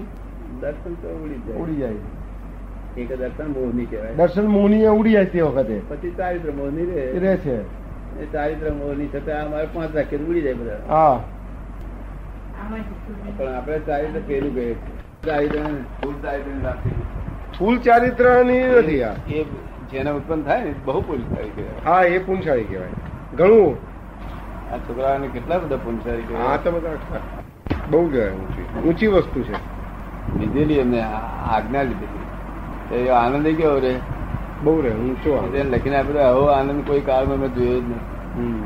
દર્શન 0.62 0.94
તો 0.94 1.08
ઉડી 1.08 1.42
જાય. 1.48 1.58
ઉડી 1.58 1.76
જાય. 1.76 1.92
એક 2.98 3.20
દર્શન 3.20 3.48
મોહની 3.48 3.86
કહેવાય. 3.86 4.14
દર્શન 4.14 4.48
મોહની 4.48 4.88
ઉડી 4.88 5.12
જાય 5.12 5.26
તે 5.26 5.42
વખતે. 5.42 5.82
પછી 5.90 6.12
ચારિત્ર 6.12 6.52
મોહની 6.52 6.82
એ 6.82 7.20
રહે 7.20 7.38
છે. 7.38 7.62
એ 8.22 8.26
ચારિત્ર 8.34 8.74
મોહની 8.74 9.08
છતાં 9.08 9.46
અમારે 9.46 9.68
પાંચ 9.74 9.96
વાક્ય 9.96 10.18
ઉડી 10.18 10.42
જાય 10.42 10.54
બધા. 10.54 10.80
હા. 10.88 11.24
પણ 13.38 13.48
આપણે 13.48 13.80
ચારિત્ર 13.80 14.20
પેલું 14.28 14.56
કહીએ 14.56 14.76
ચારિત્ર 15.26 15.60
ફૂલ 16.04 16.14
ચારિત્ર 16.24 16.74
ફૂલ 17.60 17.80
ચારિત્રની 17.80 18.64
નથી 18.64 19.04
આ. 19.04 19.12
એ 19.12 19.44
જેને 19.92 20.12
ઉત્પન્ન 20.12 20.42
થાય 20.42 20.64
ને 20.64 20.74
બહુ 20.86 21.02
થાય 21.02 21.44
કહેવાય. 21.44 21.86
હા 21.86 22.04
એ 22.04 22.18
પુણ્યશાળી 22.18 22.64
કહેવાય. 22.64 22.90
ઘણું 23.38 23.89
આ 24.74 24.78
છોકરાઓને 24.78 25.28
કેટલા 25.28 25.58
બધા 25.58 25.76
પુનસારી 25.76 26.36
આ 26.36 26.58
તો 26.58 26.72
બધા 26.72 26.90
બહુ 27.92 28.10
કહેવાય 28.10 28.32
ઊંચી 28.32 28.88
ઊંચી 28.88 29.08
વસ્તુ 29.08 29.44
છે. 29.44 29.54
લીધેલી 30.40 30.74
એમને 30.74 31.06
આજ્ઞા 31.48 31.84
લીધેલી. 31.84 32.20
એ 32.96 33.10
આનંદ 33.10 33.48
કેવો 33.48 33.80
રે? 33.80 34.00
બહુ 34.64 34.82
રે 34.82 34.90
ઊંચો. 34.90 35.52
એને 35.56 35.78
લખીને 35.78 35.96
આપ્યું 35.96 36.28
આવો 36.28 36.46
આનંદ 36.46 36.88
કોઈ 36.88 37.02
કાળમાં 37.02 37.38
મેં 37.38 37.54
જોયો 37.54 37.80
જ 37.80 37.84
નહીં. 37.84 38.64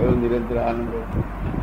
એવો 0.00 0.20
નિરંતર 0.20 0.58
આનંદ 0.58 0.88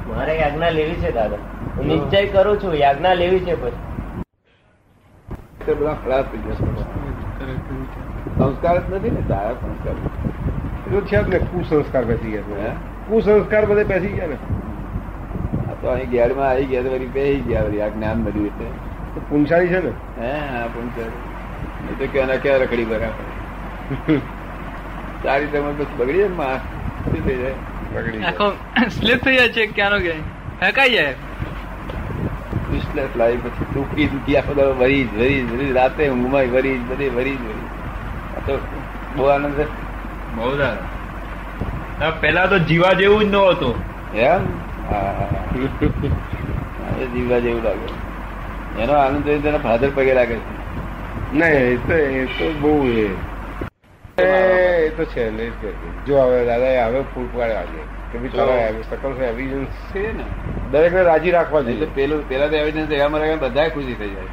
મારે 0.10 0.38
યાજ્ઞા 0.38 0.70
લેવી 0.70 0.94
છે 0.94 1.12
દાદા. 1.12 1.38
હું 1.78 1.86
નિશ્ચય 1.86 2.26
કરું 2.26 2.64
છું 2.64 2.74
યાજ્ઞા 2.74 3.14
લેવી 3.14 3.40
છે 3.40 3.64
પછી. 3.64 5.74
બધા 5.74 5.94
ખરાબ 5.94 6.24
થઈ 6.24 6.38
જશે 6.38 6.64
સંસ્કાર 8.40 8.82
જ 8.82 8.94
નથી 8.94 9.10
ને 9.10 9.22
તારા 9.28 9.52
સંસ્કાર. 9.52 9.94
એટલું 9.94 11.08
છે 11.08 11.24
જ 11.24 11.30
ને 11.30 11.40
કુસંસ્કાર 11.40 12.06
બેસી 12.06 12.32
ગયા 12.32 12.95
કુસંસ્કાર 13.10 13.64
બધે 13.66 13.84
બેસી 13.92 14.14
ગયા 14.18 14.30
ને. 14.34 14.38
આ 15.70 15.76
તો 15.82 15.88
અહીં 15.94 16.10
ઘેરમાં 16.14 16.48
આવી 16.50 16.68
ગયા 16.72 16.86
તો 16.86 16.90
વળી 16.96 17.12
બેસી 17.18 17.44
ગયા 17.50 17.66
વળી. 17.68 17.82
આ 17.86 17.90
જ્ઞાન 17.96 18.18
મળ્યું 18.26 18.48
એટલે 18.48 18.68
તો 19.16 19.20
છે 19.74 19.80
ને? 19.86 19.92
હે 20.22 20.32
આ 20.62 20.66
પુનસારી 20.78 21.22
એ 21.92 22.00
તો 22.00 22.06
ક્યાં 22.14 22.42
ક્યાં 22.46 22.64
રખડી 22.64 22.88
બરાબર. 22.92 23.26
સારી 25.24 25.52
તમે 25.54 25.72
બસ 25.78 25.92
બગડી 26.00 26.18
જાય 26.24 26.34
માં 26.40 26.58
શું 27.04 27.22
થઈ 27.28 27.38
જાય? 27.44 27.58
બગડી. 27.94 28.24
આખો 28.32 28.48
સ્લીપ 28.98 29.20
થઈ 29.28 29.38
જાય 29.38 29.54
છે 29.60 29.68
ક્યાંનો 29.78 30.00
કે 30.08 30.14
ફેંકાઈ 30.64 30.96
જાય. 30.96 31.14
યુઝલેસ 32.72 33.12
લાઈફ 33.22 33.46
પછી 33.46 33.70
દુખી 33.76 34.08
દુખી 34.16 34.38
આખો 34.42 34.54
દાડો 34.60 34.74
વરી 34.82 35.04
જ 35.04 35.22
વરી 35.22 35.40
જ 35.46 35.54
વરી 35.54 35.70
જ. 35.70 35.78
રાતે 35.80 36.04
ઊંઘમાં 36.10 36.52
વરી 36.58 36.76
જ 36.82 36.84
બધી 36.90 37.14
વરી 37.20 37.38
જ 37.38 37.44
વરી 37.50 37.68
તો 38.50 38.60
બહુ 39.16 39.24
આનંદ 39.36 39.56
છે. 39.62 39.66
બહુ 40.36 40.52
દાદા 40.58 40.94
પેલા 42.22 42.48
તો 42.48 42.60
જીવા 42.60 42.94
જેવું 42.94 43.20
જ 43.20 43.32
નહોતું 43.32 43.76
એમ? 44.14 44.42
જીવા 44.82 44.90
હા, 44.90 45.14
હા. 45.14 45.46
જીવવા 47.14 47.40
જેવું 47.40 47.64
લાગે. 47.64 47.88
એનો 48.80 48.94
આનંદ 48.94 49.26
જોઈને 49.26 49.42
તેના 49.42 49.58
ફાધર 49.58 49.90
પગે 49.96 50.14
લાગે 50.14 50.36
છે. 50.36 50.54
નહીં 51.34 51.72
એ 51.74 51.78
તો 51.78 51.94
એ 51.94 52.26
તો 52.26 52.52
બહુ 52.60 52.88
એ. 52.88 53.10
એ 54.18 54.90
તો 54.90 55.06
છે 55.06 55.30
ને 55.30 55.52
જ 56.06 56.12
હવે 56.12 56.46
દાદા 56.46 56.86
હવે 56.86 57.02
ફૂલ 57.14 57.28
પાડે 57.38 57.56
આજે 57.56 57.82
કે 58.12 58.18
ભઈ 58.18 58.30
તારા 58.30 58.70
સકલ 58.90 59.14
છે 59.14 59.26
એવિડન્સ 59.26 59.68
છે 59.92 60.14
ને. 60.14 60.26
દરેકને 60.72 61.02
રાજી 61.02 61.32
રાખવા 61.32 61.60
એટલે 61.60 61.74
જોઈએ 61.74 61.90
પેલું 61.96 62.30
પેલા 62.30 62.48
તો 62.48 62.56
એવિડન્સ 62.56 63.12
મારે 63.12 63.36
બધા 63.36 63.70
ખુશી 63.70 63.94
થઈ 63.94 64.10
જાય. 64.10 64.30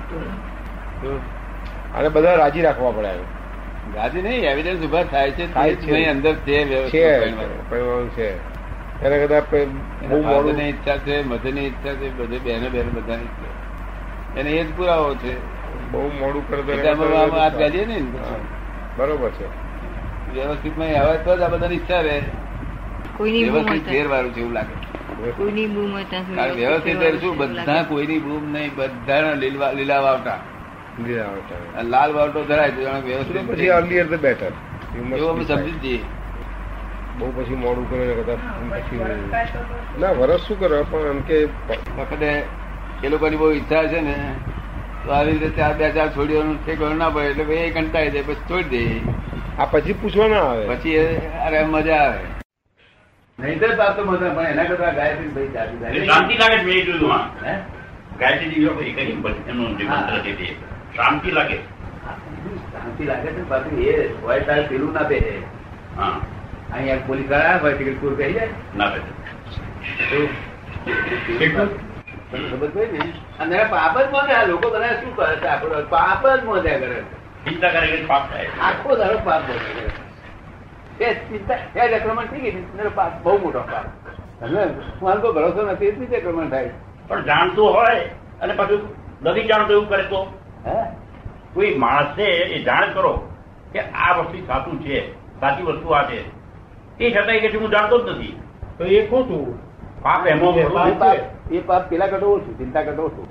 તો? 1.02 1.20
અને 1.94 2.08
બધા 2.08 2.34
રાજી 2.34 2.62
રાખવા 2.62 2.90
પડે. 2.90 3.12
ગાદી 3.90 4.22
નહીં 4.22 4.44
એવિડન્સ 4.44 4.84
ઊભા 4.86 5.04
થાય 5.04 5.30
છે 5.30 5.54
થાય 5.54 5.74
છે. 5.74 5.92
નહીં 5.92 6.10
અંદર 6.10 6.34
છે 6.34 6.64
છે 8.16 8.28
એને 9.02 9.26
કદાચ 9.26 9.44
બહુ 9.50 10.22
મોડું 10.22 10.52
fatherની 10.52 10.68
ઈચ્છા 10.70 10.96
છે 10.96 11.22
મધની 11.22 11.60
ઈચ્છા 11.60 11.94
છે 11.94 12.08
બધે 12.08 12.38
બહેનો 12.38 12.68
બહેનો 12.70 12.90
બધાની 12.90 13.22
ઈચ્છા 13.22 14.40
એને 14.40 14.50
એ 14.50 14.64
જ 14.64 14.66
પુરાવો 14.76 15.14
છે. 15.14 15.34
બહુ 15.90 16.10
મોડું 16.20 16.48
કરે 16.48 16.62
તો 16.62 16.72
એને 16.72 16.80
એટલે 16.80 16.90
આમાં 16.90 17.22
આમાં 17.22 17.40
હાથ 17.40 17.56
ગાડીએ 17.58 17.86
ને 17.86 17.96
બરોબર 18.96 19.30
છે. 19.30 19.46
વ્યવસ્થિતમાં 20.34 20.94
આવે 21.00 21.18
તો 21.24 21.36
જ 21.36 21.42
આ 21.42 21.48
બધાની 21.48 21.74
ઈચ્છા 21.74 22.00
રહે. 22.00 22.18
વ્યવસ્થિત 23.18 23.68
હોય 23.68 23.80
ફેર 23.80 24.06
વાળું 24.08 24.32
છે 24.34 24.40
એવું 24.40 24.52
લાગે. 24.52 24.74
કોઈની 25.36 25.66
બૂમ 25.66 25.92
વ્યવસ્થિત 26.56 27.20
શું? 27.20 27.36
બધા 27.36 27.82
કોઈની 27.82 28.18
બૂમ 28.18 28.52
નહીં 28.52 28.70
બધા 28.74 29.34
લીલા 29.34 29.72
લીલા 29.72 30.00
વાવટા 30.00 30.38
લીલા 31.06 32.06
વાવટો 32.08 32.42
ધરાય 32.44 32.70
તો 32.70 32.80
વ્યવસ્થિત 33.06 33.50
પછી 33.50 33.68
અર્લિયર 33.68 34.06
ધ 34.06 34.20
બેટર 34.20 34.52
એવું 34.96 35.44
સમજી 35.44 35.78
જઈએ. 35.82 36.00
બહુ 37.18 37.26
પછી 37.30 37.54
મોડું 37.54 37.90
કરે 37.90 38.14
કરતા 38.14 38.38
પછી 38.70 38.98
ના 40.00 40.12
વરસ 40.12 40.40
શું 40.40 40.60
કરે 40.60 40.82
પણ 40.82 41.06
એમ 41.06 41.20
કે 41.20 41.38
વખતે 41.98 42.30
એ 43.02 43.08
લોકોની 43.08 43.36
બહુ 43.36 43.50
ઈચ્છા 43.50 43.84
છે 43.86 44.00
ને 44.00 44.16
તો 45.04 45.12
આવી 45.12 45.32
રીતે 45.32 45.56
ચાર 45.56 45.72
બે 45.74 45.90
ચાર 45.90 46.08
છોડીઓનું 46.08 46.58
ઠેકાણું 46.64 46.98
ના 46.98 47.10
પડે 47.10 47.30
એટલે 47.30 47.44
ભાઈ 47.44 47.66
એ 47.66 47.70
કંટાળી 47.70 48.10
દે 48.10 48.22
પછી 48.22 48.48
છોડી 48.48 48.86
દે. 48.86 49.02
આ 49.58 49.66
પછી 49.66 49.92
પૂછવા 49.92 50.28
ના 50.28 50.44
આવે. 50.44 50.64
પછી 50.66 50.98
અરે 51.46 51.64
મજા 51.64 52.00
આવે. 52.00 52.24
નહીતર 53.38 53.70
તો 53.76 53.92
તો 53.92 54.02
મજા 54.04 54.34
પણ 54.34 54.46
એના 54.46 54.64
કરતા 54.64 54.92
ગાયત્રી 54.92 55.28
ભાઈ 55.28 55.48
જાતિ 55.54 56.06
શાંતિ 56.06 56.34
લાગે 56.34 56.56
છે 56.58 56.64
મેં 56.64 56.84
જોયું 56.86 57.22
ગાયત્રી 58.18 58.94
કરી 58.94 59.16
એનું 59.48 59.70
મંત્ર 59.70 60.71
શાંતિ 60.96 61.30
લાગે. 61.30 61.56
શાંતિ 62.72 63.04
લાગે 63.04 63.30
છે 63.32 63.48
પાછું 63.48 63.78
એ 63.78 64.14
હોય 64.22 64.40
તારે 64.40 64.62
પેલું 64.62 64.92
ના 64.92 65.02
બે 65.02 65.42
હા. 65.96 66.20
અહીંયા 66.74 66.98
પોલીસ 67.06 67.28
કરાયા 67.28 67.56
હોય 67.56 67.74
ટિકિટ 67.74 68.00
પૂર 68.00 68.14
કહી 68.14 68.32
જાય. 68.32 68.48
ના 68.76 68.88
બેઠે 68.88 69.12
ખબર 72.50 72.86
અને 73.40 73.64
પાપ 73.64 73.98
જ 74.00 74.06
મોને 74.10 74.46
લોકો 74.46 74.70
બધા 74.70 74.94
શું 75.00 75.16
કરે 75.16 75.36
છે? 75.36 75.46
આપણો 75.46 75.82
પાપ 75.88 76.26
જ 76.26 76.44
મોજા 76.44 76.78
કરે 76.78 77.00
ચિંતા 77.44 77.68
કરે 77.68 77.86
કે 77.86 78.04
પાપ 78.06 78.30
થાય. 78.30 78.46
આખો 78.62 78.96
દાડો 78.96 79.18
પાપ 79.24 79.42
મોજા 79.42 79.72
કરે 80.96 81.06
એ 81.06 81.14
ચિંતા 81.14 81.54
એ 81.54 82.26
થઈ 82.30 82.40
ગઈ 82.40 82.52
ને 82.52 82.88
પાપ 82.94 83.22
બહુ 83.22 83.38
મોટો 83.38 83.60
પાપ. 83.60 83.84
તમને 84.40 84.66
મારો 85.02 85.20
તો 85.20 85.32
ભરોસો 85.32 85.62
નથી 85.62 85.86
એ 85.86 85.92
જ 85.92 85.98
રીતે 86.00 86.16
આક્રમણ 86.16 86.48
થાય. 86.48 86.70
પણ 87.08 87.22
જાણતું 87.22 87.74
હોય 87.74 88.00
અને 88.40 88.54
પાછું 88.54 88.80
નથી 89.22 89.44
જાણતું 89.44 89.72
એવું 89.72 89.88
કરે 89.88 90.02
તો? 90.02 90.41
કોઈ 91.54 91.74
માણસે 91.74 92.22
એ 92.22 92.62
જાણ 92.62 92.92
કરો 92.94 93.12
કે 93.72 93.80
આ 93.80 94.12
વસ્તુ 94.18 94.46
સાચું 94.46 94.82
છે 94.82 95.14
સાચી 95.40 95.62
વસ્તુ 95.62 95.88
આ 95.88 96.02
છે. 96.02 96.22
તે 96.98 97.10
છતાંય 97.10 97.40
કે 97.40 97.56
હું 97.56 97.70
જાણતો 97.70 97.98
જ 97.98 98.08
નથી. 98.10 98.36
તો 98.78 98.84
એ 98.84 99.06
ખોટું 99.06 99.58
પાપ 100.02 100.26
એમો 100.26 100.54
એ 101.50 101.60
પાપ 101.60 101.88
પેલા 101.88 102.06
કરતો 102.06 102.26
ઓછું 102.26 102.58
ચિંતા 102.58 102.82
કરતો 102.82 103.02
ઓછું 103.02 103.26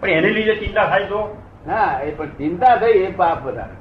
પણ 0.00 0.08
એને 0.08 0.28
લીધે 0.28 0.54
ચિંતા 0.56 0.84
થાય 0.84 1.04
તો? 1.04 1.36
હા 1.68 2.00
એ 2.04 2.10
પણ 2.10 2.26
ચિંતા 2.26 2.76
થઈ 2.76 2.98
એ 2.98 3.10
પાપ 3.10 3.46
વધારે 3.46 3.76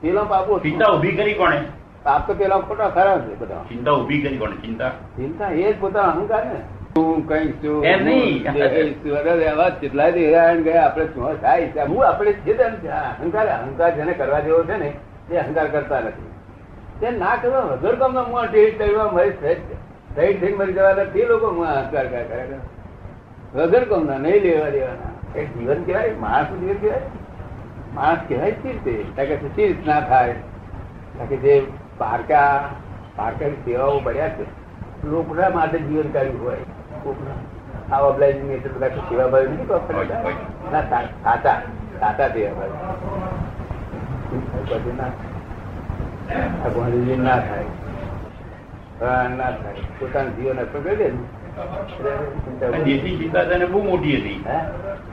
પેલો 0.00 0.24
પાપ 0.24 0.62
ચિંતા 0.62 0.92
ઊભી 0.92 1.16
કરી 1.16 1.34
કોણે? 1.34 1.60
પાપ 2.02 2.26
તો 2.26 2.34
પેલા 2.34 2.58
ખોટા 2.58 2.88
ખરા 2.88 3.18
છે 3.18 3.34
બધા. 3.34 3.64
ચિંતા 3.68 3.92
ઊભી 3.92 4.22
કરી 4.22 4.38
કોને 4.38 4.56
ચિંતા? 4.56 4.88
ચિંતા 4.88 5.48
એ 5.48 5.72
જ 5.72 5.80
પોતાનો 5.80 6.08
અહંકાર 6.08 6.44
ને 6.46 6.60
તું 6.94 7.28
કઈ 7.28 7.52
છું 7.62 7.84
એમ 7.84 8.00
નહીં. 8.04 8.46
હું 8.46 9.80
કેટલાય 9.80 10.12
હેરાન 10.12 10.62
ગયા 10.62 10.84
આપણે 10.84 11.06
શું 11.06 11.40
થાય 11.42 11.86
હું 11.90 12.00
આપણે 12.06 12.32
જે 12.32 12.52
અહંકાર 12.62 13.46
અહંકાર 13.48 13.90
જેને 13.96 14.12
કરવા 14.12 14.40
જેવો 14.40 14.62
છે 14.70 14.76
ને 14.76 14.90
એ 15.30 15.38
અહંકાર 15.38 15.66
કરતા 15.74 16.00
નથી. 16.00 16.28
તે 17.00 17.10
ના 17.18 17.36
કરવા 17.42 17.60
વગર 17.60 17.94
કામના 17.96 18.24
મુઆ 18.30 18.46
ટેસ્ટ 18.46 18.82
કરવા 18.82 19.08
મરી 19.12 19.32
સહિત 19.40 19.60
થઈ 20.16 20.52
મરી 20.58 20.72
જવાના 20.72 21.06
તે 21.14 21.26
લોકો 21.30 21.52
મુઆ 21.58 21.72
અહંકાર 21.74 22.06
કરે 22.06 22.58
વગર 23.54 23.84
કામના 23.84 24.18
નહીં 24.18 24.42
લેવા 24.42 24.70
દેવાના. 24.76 25.12
એ 25.36 25.44
જીવન 25.46 25.80
કહેવાય 25.82 26.14
માણસ 26.20 26.48
જીવન 26.60 26.78
કહેવાય. 26.80 27.02
માણસ 27.94 28.20
કહેવાય 28.28 28.52
સી 28.62 28.72
રીતે. 28.72 28.94
કારણ 29.16 29.28
કે 29.28 29.54
સી 29.54 29.66
રીત 29.66 29.86
ના 29.86 30.00
થાય. 30.00 30.34
કે 31.28 31.36
જે 31.36 31.54
પારકા 31.98 32.50
પારકાની 33.16 33.62
સેવાઓ 33.64 33.96
પડ્યા 34.04 34.28
છે 34.36 34.44
લોકોના 35.08 35.50
માટે 35.54 35.78
જીવન 35.78 36.08
કાઢ્યું 36.12 36.44
હોય. 36.44 36.62
આ 37.92 37.96
અબલાઈ 37.96 38.32
ની 38.32 38.54
એટલે 38.54 38.72
બધા 38.72 38.88
સેવા 38.88 39.26
ભાઈ 39.26 39.46
નથી. 39.46 39.66
ના 40.72 40.80
સાચા 40.80 41.62
સાચા 42.00 42.28
સેવા 42.28 42.60
ભાઈ 42.60 42.70
ના. 44.96 45.04
આ 46.64 46.68
ગાંધીજી 46.68 47.16
ના 47.16 47.38
થાય. 47.38 47.64
ના 49.36 49.50
થાય. 49.50 49.74
પોતાનું 49.98 50.36
જીવન 50.36 50.56
અર્પણ 50.56 50.80
કરી 50.80 50.96
દે 50.96 51.04
ને. 51.04 51.10
ચિંતા 51.10 52.66
આ 52.66 52.70
બહુ- 52.70 52.84
દેશની 52.84 53.16
ચિંતા 53.16 53.44
તો 53.44 53.50
એને 53.50 53.66
બહુ 53.66 53.82
મોટી 53.82 54.16
હતી? 54.16 54.44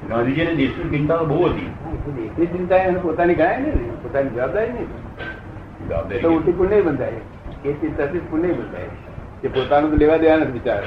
ગાંધીજીને 0.10 0.56
દેશની 0.56 0.98
ચિંતા 0.98 1.18
બહુ 1.18 1.46
હતી. 1.46 1.74
દેશની 2.24 2.46
ચિંતા 2.46 2.78
એને 2.78 3.00
પોતાની 3.00 3.36
ગાય 3.36 3.58
ને. 3.58 3.70
પોતાની 3.70 4.30
જવાબદારી 4.30 4.74
નહીં. 4.74 4.88
તો 6.22 6.30
ઉઠી 6.30 6.52
ઉલટી 6.52 6.76
નહીં 6.76 6.86
બંધાય. 6.86 7.12
એ 7.66 7.74
ચિંતાથી 7.74 8.20
જ 8.20 8.34
નહીં 8.34 8.58
બંધાય. 8.58 8.86
તે 9.42 9.48
પોતાનું 9.48 9.94
લેવા 9.94 10.18
દેવા 10.18 10.36
નથી 10.36 10.52
વિચાર. 10.52 10.84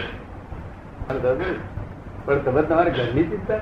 પણ 2.25 2.39
તમે 2.39 2.63
તમારે 2.63 2.91
ઘરની 2.91 3.23
ચિંતા. 3.23 3.59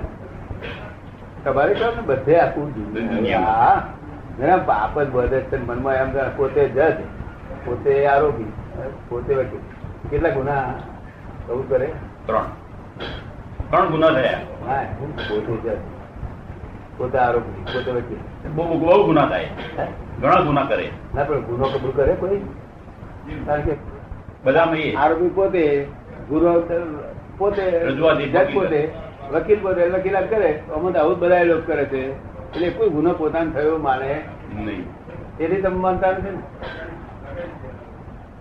તમારે 1.44 1.74
કહો 1.74 1.94
ને 1.96 2.02
બધે 2.02 2.36
આખું 2.36 2.74
દુનિયામાં. 2.74 3.48
હા. 3.48 3.88
ના 4.40 5.04
જ 5.04 5.08
બધે 5.08 5.40
છે 5.40 5.56
મનમાં 5.56 5.94
એમ 5.94 6.12
પોતે 6.36 6.68
જજ 6.68 6.94
પોતે 7.64 8.06
આરોપી. 8.06 8.52
પોતે 9.08 9.34
વકીલ. 9.34 9.60
કેટલા 10.10 10.28
ગુના 10.28 10.62
બહુ 11.48 11.64
કરે? 11.68 11.92
ત્રણ. 12.26 12.44
ત્રણ 13.70 13.90
ગુના 13.90 14.10
થયા. 14.10 14.40
હા 14.68 14.82
પોતે 15.28 15.56
જજ 15.56 15.76
પોતે 16.98 17.18
આરોપી 17.18 17.64
પોતે 17.64 17.90
વકીલ. 17.90 18.50
બહુ 18.54 18.78
બહુ 18.78 19.06
ગુના 19.06 19.26
થાય. 19.26 19.48
ઘણા 20.22 20.40
ગુના 20.40 20.62
કરે. 20.62 20.90
ના 21.14 21.24
પણ 21.24 21.40
ગુનો 21.40 21.64
કબૂલ 21.64 21.90
કરે 21.90 22.14
કોઈ? 22.14 22.40
કારણ 23.46 23.60
કે 23.60 23.76
બધામાં 24.44 25.02
આરોપી 25.02 25.28
પોતે 25.28 25.86
ગુનો 26.28 26.60
પોતે 27.38 27.64
જજ. 28.28 28.54
પોતે 28.54 28.80
વકીલ 29.32 29.58
પોતે 29.60 29.88
વકીલાત 29.88 30.30
કરે 30.30 30.62
અમુક 30.74 30.96
આવું 30.96 31.18
બધા 31.18 31.42
લોકો 31.42 31.72
કરે 31.72 31.84
છે. 31.84 32.02
એટલે 32.12 32.70
કોઈ 32.70 32.88
ગુનો 32.88 33.12
પોતાનો 33.12 33.50
થયો 33.50 33.78
માને 33.78 34.22
નહીં. 34.54 34.84
તેથી 35.38 35.62
તમે 35.62 35.76
માનતા 35.76 36.10
નથી 36.10 36.30
ને? 36.30 36.42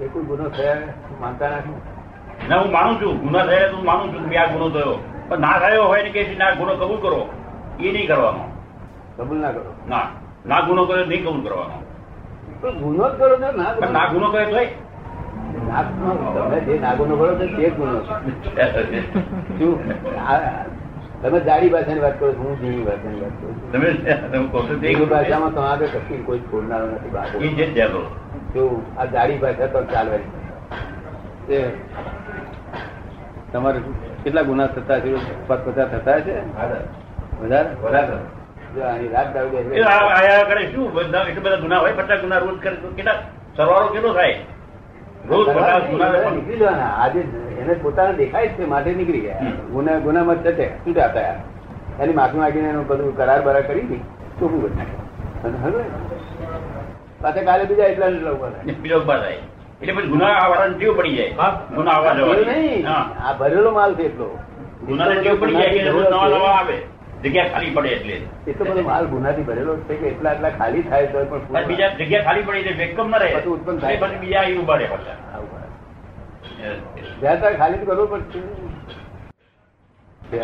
એ 0.06 0.08
કોઈ 0.08 0.24
ગુનો 0.24 0.50
થયા 0.50 0.76
માનતા 1.22 1.50
નથી 1.50 1.98
ના? 2.50 2.58
હું 2.58 2.72
માનું 2.72 3.02
છું. 3.02 3.22
ગુના 3.22 3.46
થયા 3.46 3.68
તો 3.68 3.76
હું 3.76 3.86
માનું 3.86 4.14
છું 4.14 4.30
કે 4.30 4.38
આ 4.38 4.46
ગુનો 4.46 4.70
થયો. 4.70 4.96
પણ 5.30 5.40
ના 5.40 5.60
થયો 5.60 5.84
હોય 5.84 6.04
ને 6.04 6.10
કે 6.10 6.36
ના 6.38 6.52
ગુનો 6.52 6.76
કબૂલ 6.76 7.02
કરો. 7.02 7.30
એ 7.80 7.92
નહીં 7.92 8.08
કરવાનો. 8.08 8.44
કબૂલ 9.18 9.38
ના 9.38 9.52
કરો. 9.52 9.74
ના. 9.90 10.08
ના 10.46 10.62
ગુનો 10.62 10.86
કર્યો 10.86 11.06
નહીં 11.06 11.24
કબૂલ 11.26 11.44
કરવાનો. 11.44 11.78
તો 12.62 12.72
ગુનો 12.72 13.10
જ 13.10 13.14
કરો 13.18 13.38
ને 13.38 13.48
ના 13.92 14.08
ગુનો 14.08 14.32
કર્યો 14.32 14.52
ના 14.52 14.87
તમે 15.68 16.60
જે 16.60 16.80
ના 16.80 16.94
ગુનો 16.94 17.16
કરો 17.16 17.34
છો 17.36 17.46
તે 17.46 17.70
ગુનો 17.70 18.00
શું? 19.58 19.74
તમે 21.22 21.40
જાડી 21.40 21.70
ભાષાની 21.70 22.00
વાત 22.00 22.20
કરો 22.20 22.32
હું 22.32 22.60
જીવી 22.60 22.84
ભાષાની 22.84 23.22
વાત 23.22 23.34
કરું 23.42 23.56
છું. 25.00 25.10
ભાષામાં 25.10 25.72
આગળ 25.72 25.86
કશું 25.86 26.26
કોઈ 26.26 26.40
છોડનારો 26.40 26.88
નથી 26.88 27.10
બાબો 27.10 27.40
જ 27.40 28.60
આ 28.98 29.06
જાડી 29.06 29.38
ભાષા 29.38 29.68
તો 29.68 29.84
ચાલવાની 29.84 30.30
તમારે 33.52 33.80
કેટલા 34.24 34.42
ગુના 34.42 34.68
થતા 34.68 35.00
છે? 35.00 35.16
પચાસ 35.48 35.60
પચાસ 35.66 35.88
થતા 35.88 36.20
છે? 36.20 36.36
વધારે. 37.42 37.70
વધારે. 37.82 39.08
રાત 39.08 39.38
શું? 40.72 40.94
બધા 40.94 41.24
ગુના 41.56 41.78
હોય 41.78 41.94
પચાસ 41.94 42.20
ગુના 42.22 42.38
રોજ 42.38 42.58
કરે 42.62 42.76
તો 42.76 42.88
કેટલા? 42.88 43.16
સરવાળો 43.58 43.88
કેટલો 43.88 44.14
થાય? 44.14 44.36
રોજ 45.26 45.48
પચાસ 45.56 45.84
ગુના 45.92 46.10
બધા 46.14 46.32
નીકળી 46.36 46.60
જવાના 46.62 46.92
આજે 47.04 47.22
એને 47.62 47.74
પોતાને 47.84 48.14
દેખાય 48.18 48.48
છે 48.58 48.66
માટે 48.74 48.90
નીકળી 49.00 49.22
ગયા. 49.22 49.52
ગુના 49.74 50.00
ગુનામાં 50.06 50.44
ચટે 50.44 50.66
છૂટા 50.86 51.10
થયા 51.16 51.38
એની 52.02 52.18
માફી 52.20 52.40
માંગીને 52.42 52.70
એનું 52.70 52.88
બધું 52.88 53.18
કરાર 53.18 53.42
બરાર 53.42 53.64
કરી 53.70 53.86
હતી? 53.88 54.02
ચોખ્ખું 54.40 54.62
કરી 54.64 54.76
નાખ્યું. 54.78 55.86
પાછા 57.22 57.46
કાલે 57.48 57.64
બીજા 57.70 57.90
એટલા 57.94 58.10
ને 58.10 58.18
એટલા 58.18 58.34
ઊભા 58.34 59.00
ઊભા 59.00 59.20
થાય. 59.24 59.42
એટલે 59.82 59.94
પછી 59.94 60.12
ગુના 60.14 60.34
આવવાની 60.42 60.78
ટેવ 60.78 60.94
પડી 61.00 61.16
જાય. 61.18 61.48
ગુના 61.76 61.96
આવવા 61.96 62.14
એવું 62.20 62.46
નહીં. 62.52 62.88
આ 63.26 63.34
ભરેલો 63.40 63.72
માલ 63.72 63.92
છે 63.96 64.06
એટલો. 64.12 64.28
ગુના 64.88 65.10
ટેવ 65.16 65.36
પડી 65.42 65.56
જાય 65.56 65.72
કે 65.74 65.82
નવા 65.90 66.28
નવા 66.36 66.54
આવે. 66.60 66.78
જગ્યા 67.24 67.52
ખાલી 67.54 67.74
પડે 67.78 67.90
એટલે. 67.98 68.16
એટલો 68.50 68.64
બધો 68.70 68.84
માલ 68.90 69.06
ગુનાથી 69.14 69.46
ભરેલો 69.50 69.74
છે 69.88 69.96
કે 70.02 70.06
એટલા 70.12 70.34
એટલા 70.38 70.54
ખાલી 70.60 70.84
થાય 70.90 71.08
તો 71.14 71.18
પણ 71.32 71.66
બીજા 71.70 71.92
જગ્યા 72.02 72.26
ખાલી 72.28 72.46
પડી 72.50 72.64
એટલે 72.64 72.76
વેકમ 72.82 73.08
ના 73.14 73.22
રહે. 73.24 73.30
બધું 73.38 73.54
ઉત્પન્ન 73.58 73.78
થાય. 73.86 73.98
પછી 74.04 74.20
બીજા 74.24 74.42
આવી 74.44 74.60
ઊભા 74.60 74.80
રહે 74.82 74.88
પાછા 74.94 75.18
જ્યાં 77.22 77.40
ત્યાં 77.42 77.58
ખાલી 77.64 77.80
તો 77.82 77.86
કરવું 77.90 78.08
પડશે. 78.12 78.42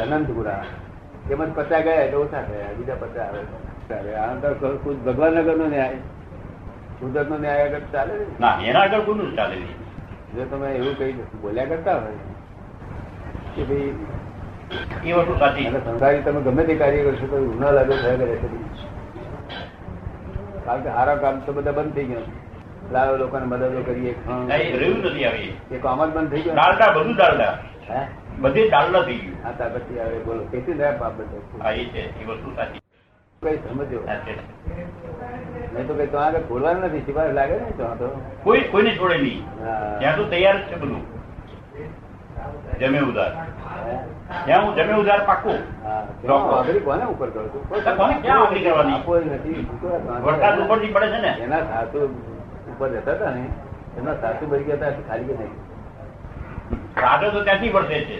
અનંતપુરા 0.01 0.57
અનંત 0.63 1.31
એમાં 1.33 1.49
જ 1.49 1.53
પચાસ 1.59 1.81
ગયા 1.85 2.03
એટલે 2.05 2.17
ઓછા 2.23 2.43
થયા. 2.49 2.73
બીજા 2.79 2.97
પચાસ 3.03 3.27
આવે 3.27 3.41
ચાલે 3.89 4.11
આ 4.23 4.33
તો 4.41 4.47
કોઈ 4.83 4.97
ભગવાન 5.05 5.39
નગર 5.39 5.55
નો 5.61 5.67
ન્યાય. 5.75 5.99
કુદરત 6.99 7.27
નો 7.29 7.37
ન્યાય 7.43 7.63
આગળ 7.67 7.87
ચાલે 7.93 8.13
ને 8.17 8.25
એના 8.69 8.83
આગળ 8.83 9.03
કોનું 9.07 9.29
ચાલે 9.37 9.55
જો 10.35 10.43
તમે 10.51 10.67
એવું 10.79 10.95
કઈ 10.99 11.13
બોલ્યા 11.41 11.71
કરતા 11.71 11.97
હોય 12.01 12.21
કે 13.55 13.61
ભાઈ 13.69 13.91
એ 15.05 15.11
વસ્તુ 15.11 15.39
સાચી. 15.39 15.71
સંસારી 15.85 16.21
તમે 16.21 16.41
ગમે 16.41 16.63
તે 16.63 16.75
કાર્ય 16.75 17.03
કરશો 17.03 17.27
તો 17.27 17.45
ગુના 17.45 17.71
લાગે 17.71 17.93
થયા 18.01 18.15
કરે 18.15 18.35
છે. 18.35 18.47
કારણ 20.65 20.81
કે 20.81 20.89
સારા 20.89 21.15
કામ 21.15 21.39
તો 21.39 21.53
બધા 21.53 21.71
બંધ 21.71 21.93
થઈ 21.93 22.05
ગયા. 22.05 22.17
લાવો 22.91 23.15
લોકોને 23.15 23.45
મદદો 23.45 23.81
કરીએ 23.81 24.15
રહ્યું 24.77 24.97
નથી 24.97 25.25
આવી. 25.25 25.57
એ 25.71 25.77
કામ 25.77 26.05
જ 26.05 26.13
બંધ 26.13 26.31
થઈ 26.31 26.41
ગયું. 26.41 26.55
ડાલડા 26.55 26.91
બધું 26.91 27.15
ડાલડા. 27.15 27.57
હે? 27.89 28.07
બધે 28.39 28.69
ડાલડા 28.69 29.01
થઈ 29.01 29.15
ગયું. 29.15 29.35
હા 29.43 30.03
આવે 30.05 30.19
બોલો. 30.19 30.43
કેટલી 30.43 30.73
રહ્યા 30.73 30.91
પાપ 30.91 31.13
બધા? 31.13 31.63
હા 31.63 31.71
એ 31.71 31.85
છે. 31.85 32.23
એ 32.23 32.25
વસ્તુ 32.25 32.55
સાચી. 32.55 32.79
કઈ 33.41 33.57
સમજો? 33.57 34.07
નહીં 35.73 35.87
તો 35.87 35.93
કઈ 35.93 36.07
તો 36.07 36.17
આગળ 36.17 36.39
ખોલવાનું 36.39 36.83
નથી. 36.83 36.99
સિવાય 36.99 37.31
લાગે 37.31 37.53
ને 37.53 37.71
તો 37.77 37.83
તો. 37.83 38.21
કોઈ 38.43 38.59
કોઈને 38.59 38.95
છોડે 38.95 39.17
નહીં. 39.17 39.45
ત્યાં 39.99 40.17
તો 40.17 40.23
તૈયાર 40.23 40.61
છે 40.63 40.75
બધું. 40.75 41.22
જમે 42.79 42.99
ઉધાર 43.09 43.31
ત્યાં 44.45 44.63
હું 44.65 44.75
જમે 44.77 44.93
ઉધાર 45.01 45.21
પાકું 45.25 45.59
કોને 46.85 47.03
ઉપર 47.05 47.29
કરો 47.33 47.43
છો? 47.53 47.59
કોને 47.97 48.13
ક્યાં 48.21 48.41
વાઘરી 48.41 48.63
કરવાની? 48.65 48.99
ય 49.09 49.37
નથી. 49.37 49.61
વરસાદ 50.25 50.55
ઉપરથી 50.63 50.93
પડે 50.95 51.07
છે 51.13 51.19
ને 51.25 51.31
એના 51.43 51.61
સાસુ 51.69 51.99
ઉપર 52.71 52.87
રહેતા 52.89 53.15
હતા 53.15 53.31
ને 53.37 53.43
એમના 53.97 54.17
સાસુ 54.21 54.43
ભરી 54.47 54.65
ગયા 54.65 54.91
હતા 54.91 55.05
ખાલી 55.09 55.27
કે 55.29 55.35
નહીં 55.39 55.53
સાધો 56.97 57.27
તો 57.31 57.39
ત્યાંથી 57.43 57.73
વરસે 57.75 57.97
છે 58.07 58.17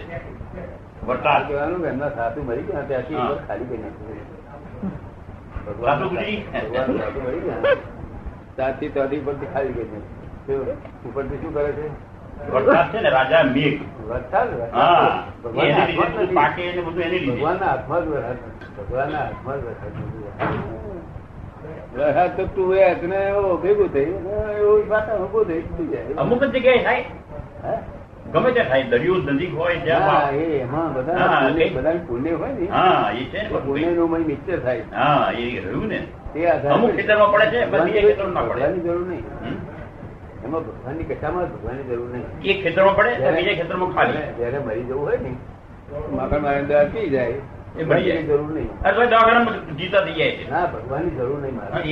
વરસાદ 1.08 1.42
કહેવાનું 1.48 1.84
એમના 1.92 2.12
સાસુ 2.18 2.38
મરી 2.48 2.66
ગયા 2.68 2.86
ત્યાંથી 2.88 3.16
ઉપર 3.16 3.38
ખાલી. 3.48 3.68
સાસુ 5.84 6.04
ગુજરી? 6.08 6.38
ભગવાન 6.54 6.88
સાસુ 7.02 7.18
મરી 7.26 7.42
ગયા 7.46 7.76
ત્યાંથી 8.56 8.90
ત્યાંથી 8.90 9.20
ઉપરથી 9.22 9.50
ખાલી 9.54 9.74
કરી 9.76 9.88
નાખ્યું. 9.92 10.76
ઉપરથી 11.08 11.38
શું 11.42 11.52
કરે 11.54 11.70
છે 11.78 11.86
વરસાદ 12.52 12.86
છે 12.92 12.98
ને 13.00 13.10
રાજા 13.10 13.44
મેઘ. 13.46 13.80
વરસાદ 14.08 14.48
વરસાદ. 14.50 14.72
હા 14.72 15.08
એ 15.24 15.42
ભગવાનના 15.42 15.84
એની 15.84 15.96
હાથમાં 15.96 16.10
જ 16.10 16.16
લીધે 16.16 16.24
નથી. 16.24 16.34
પાકે 16.34 16.62
ને 16.76 16.82
બધું 16.82 17.02
એની 17.02 17.26
ભગવાનના 17.28 17.68
હાથમાં 17.68 18.02
જ 18.02 18.06
વરસાદ 18.08 18.38
ભગવાનના 18.78 19.24
હાથમાં 19.26 19.58
જ 19.58 19.64
વરસાદ 19.66 19.94
વરસાદ 21.96 22.30
તો 22.36 22.44
તું 22.54 22.76
એ 22.76 22.84
હાથને 22.84 23.18
એવો 23.28 23.56
ભેગું 23.64 23.88
થઈ 23.88 24.12
એવું 24.60 24.88
વાતાવરણ 24.88 25.24
ઊભું 25.24 25.44
થઈ 25.46 25.62
થઈ 25.76 25.88
જાય. 25.92 26.14
અમુક 26.16 26.40
જ 26.42 26.46
જગ્યાએ 26.54 26.82
થાય? 26.84 27.04
ગમે 28.32 28.48
ત્યાં 28.52 28.68
થાય. 28.70 28.84
દરિયો 28.92 29.18
નજીક 29.28 29.52
હોય 29.58 29.76
ત્યાં 29.80 30.34
એમાં 30.34 30.88
બધા 30.94 31.50
બધા 31.76 31.98
પુણ્ય 32.08 32.32
હોય 32.40 32.52
ને. 32.52 32.66
હા 32.70 33.12
એ 33.12 33.24
છે 33.32 33.40
પુણ્યનું 33.66 34.10
મય 34.10 34.18
મિક્સર 34.30 34.58
થાય. 34.60 34.84
હા 34.92 35.26
એ 35.32 35.44
રહ્યું 35.60 35.86
ને. 35.88 36.00
તે 36.32 36.40
આધારે 36.50 36.74
અમુક 36.74 36.90
ખેતરમાં 36.96 37.30
પડે 37.32 37.46
છે 37.52 37.66
પણ 37.70 37.88
ખેતરમાં 37.92 38.48
પડે. 38.48 38.66
જરૂર 38.84 39.06
નહીં? 39.08 39.24
એમાં 40.44 40.62
ભગવાનની 40.64 41.08
કશામાં 41.10 41.50
ભગવાનની 41.52 41.88
જરૂર 41.88 42.08
નહીં 42.08 42.26
એક 42.44 42.58
ખેતરમાં 42.62 42.96
પડે 42.96 43.12
બીજા 43.32 43.56
ખેતરમાં 43.56 43.92
ખાલી 43.94 44.22
જયારે- 44.38 44.64
મરી 44.66 44.84
જવું 44.84 45.00
હોય 45.00 45.18
ને 45.18 45.32
માખણ 46.12 46.42
મારે 46.42 46.62
દવા 46.64 46.84
પી 46.86 47.08
જાય 47.10 47.36
એ 47.76 47.84
મરી 47.84 48.04
જાય. 48.04 48.22
જરૂર 48.24 48.50
નહીં 48.50 48.70
દવાખાનામાં 49.10 49.76
જીતા 49.78 50.02
થઈ 50.02 50.16
જાય 50.16 50.50
ના 50.50 50.66
ભગવાનની 50.68 51.16
જરૂર 51.18 51.38
નહીં 51.40 51.54
મારે. 51.54 51.82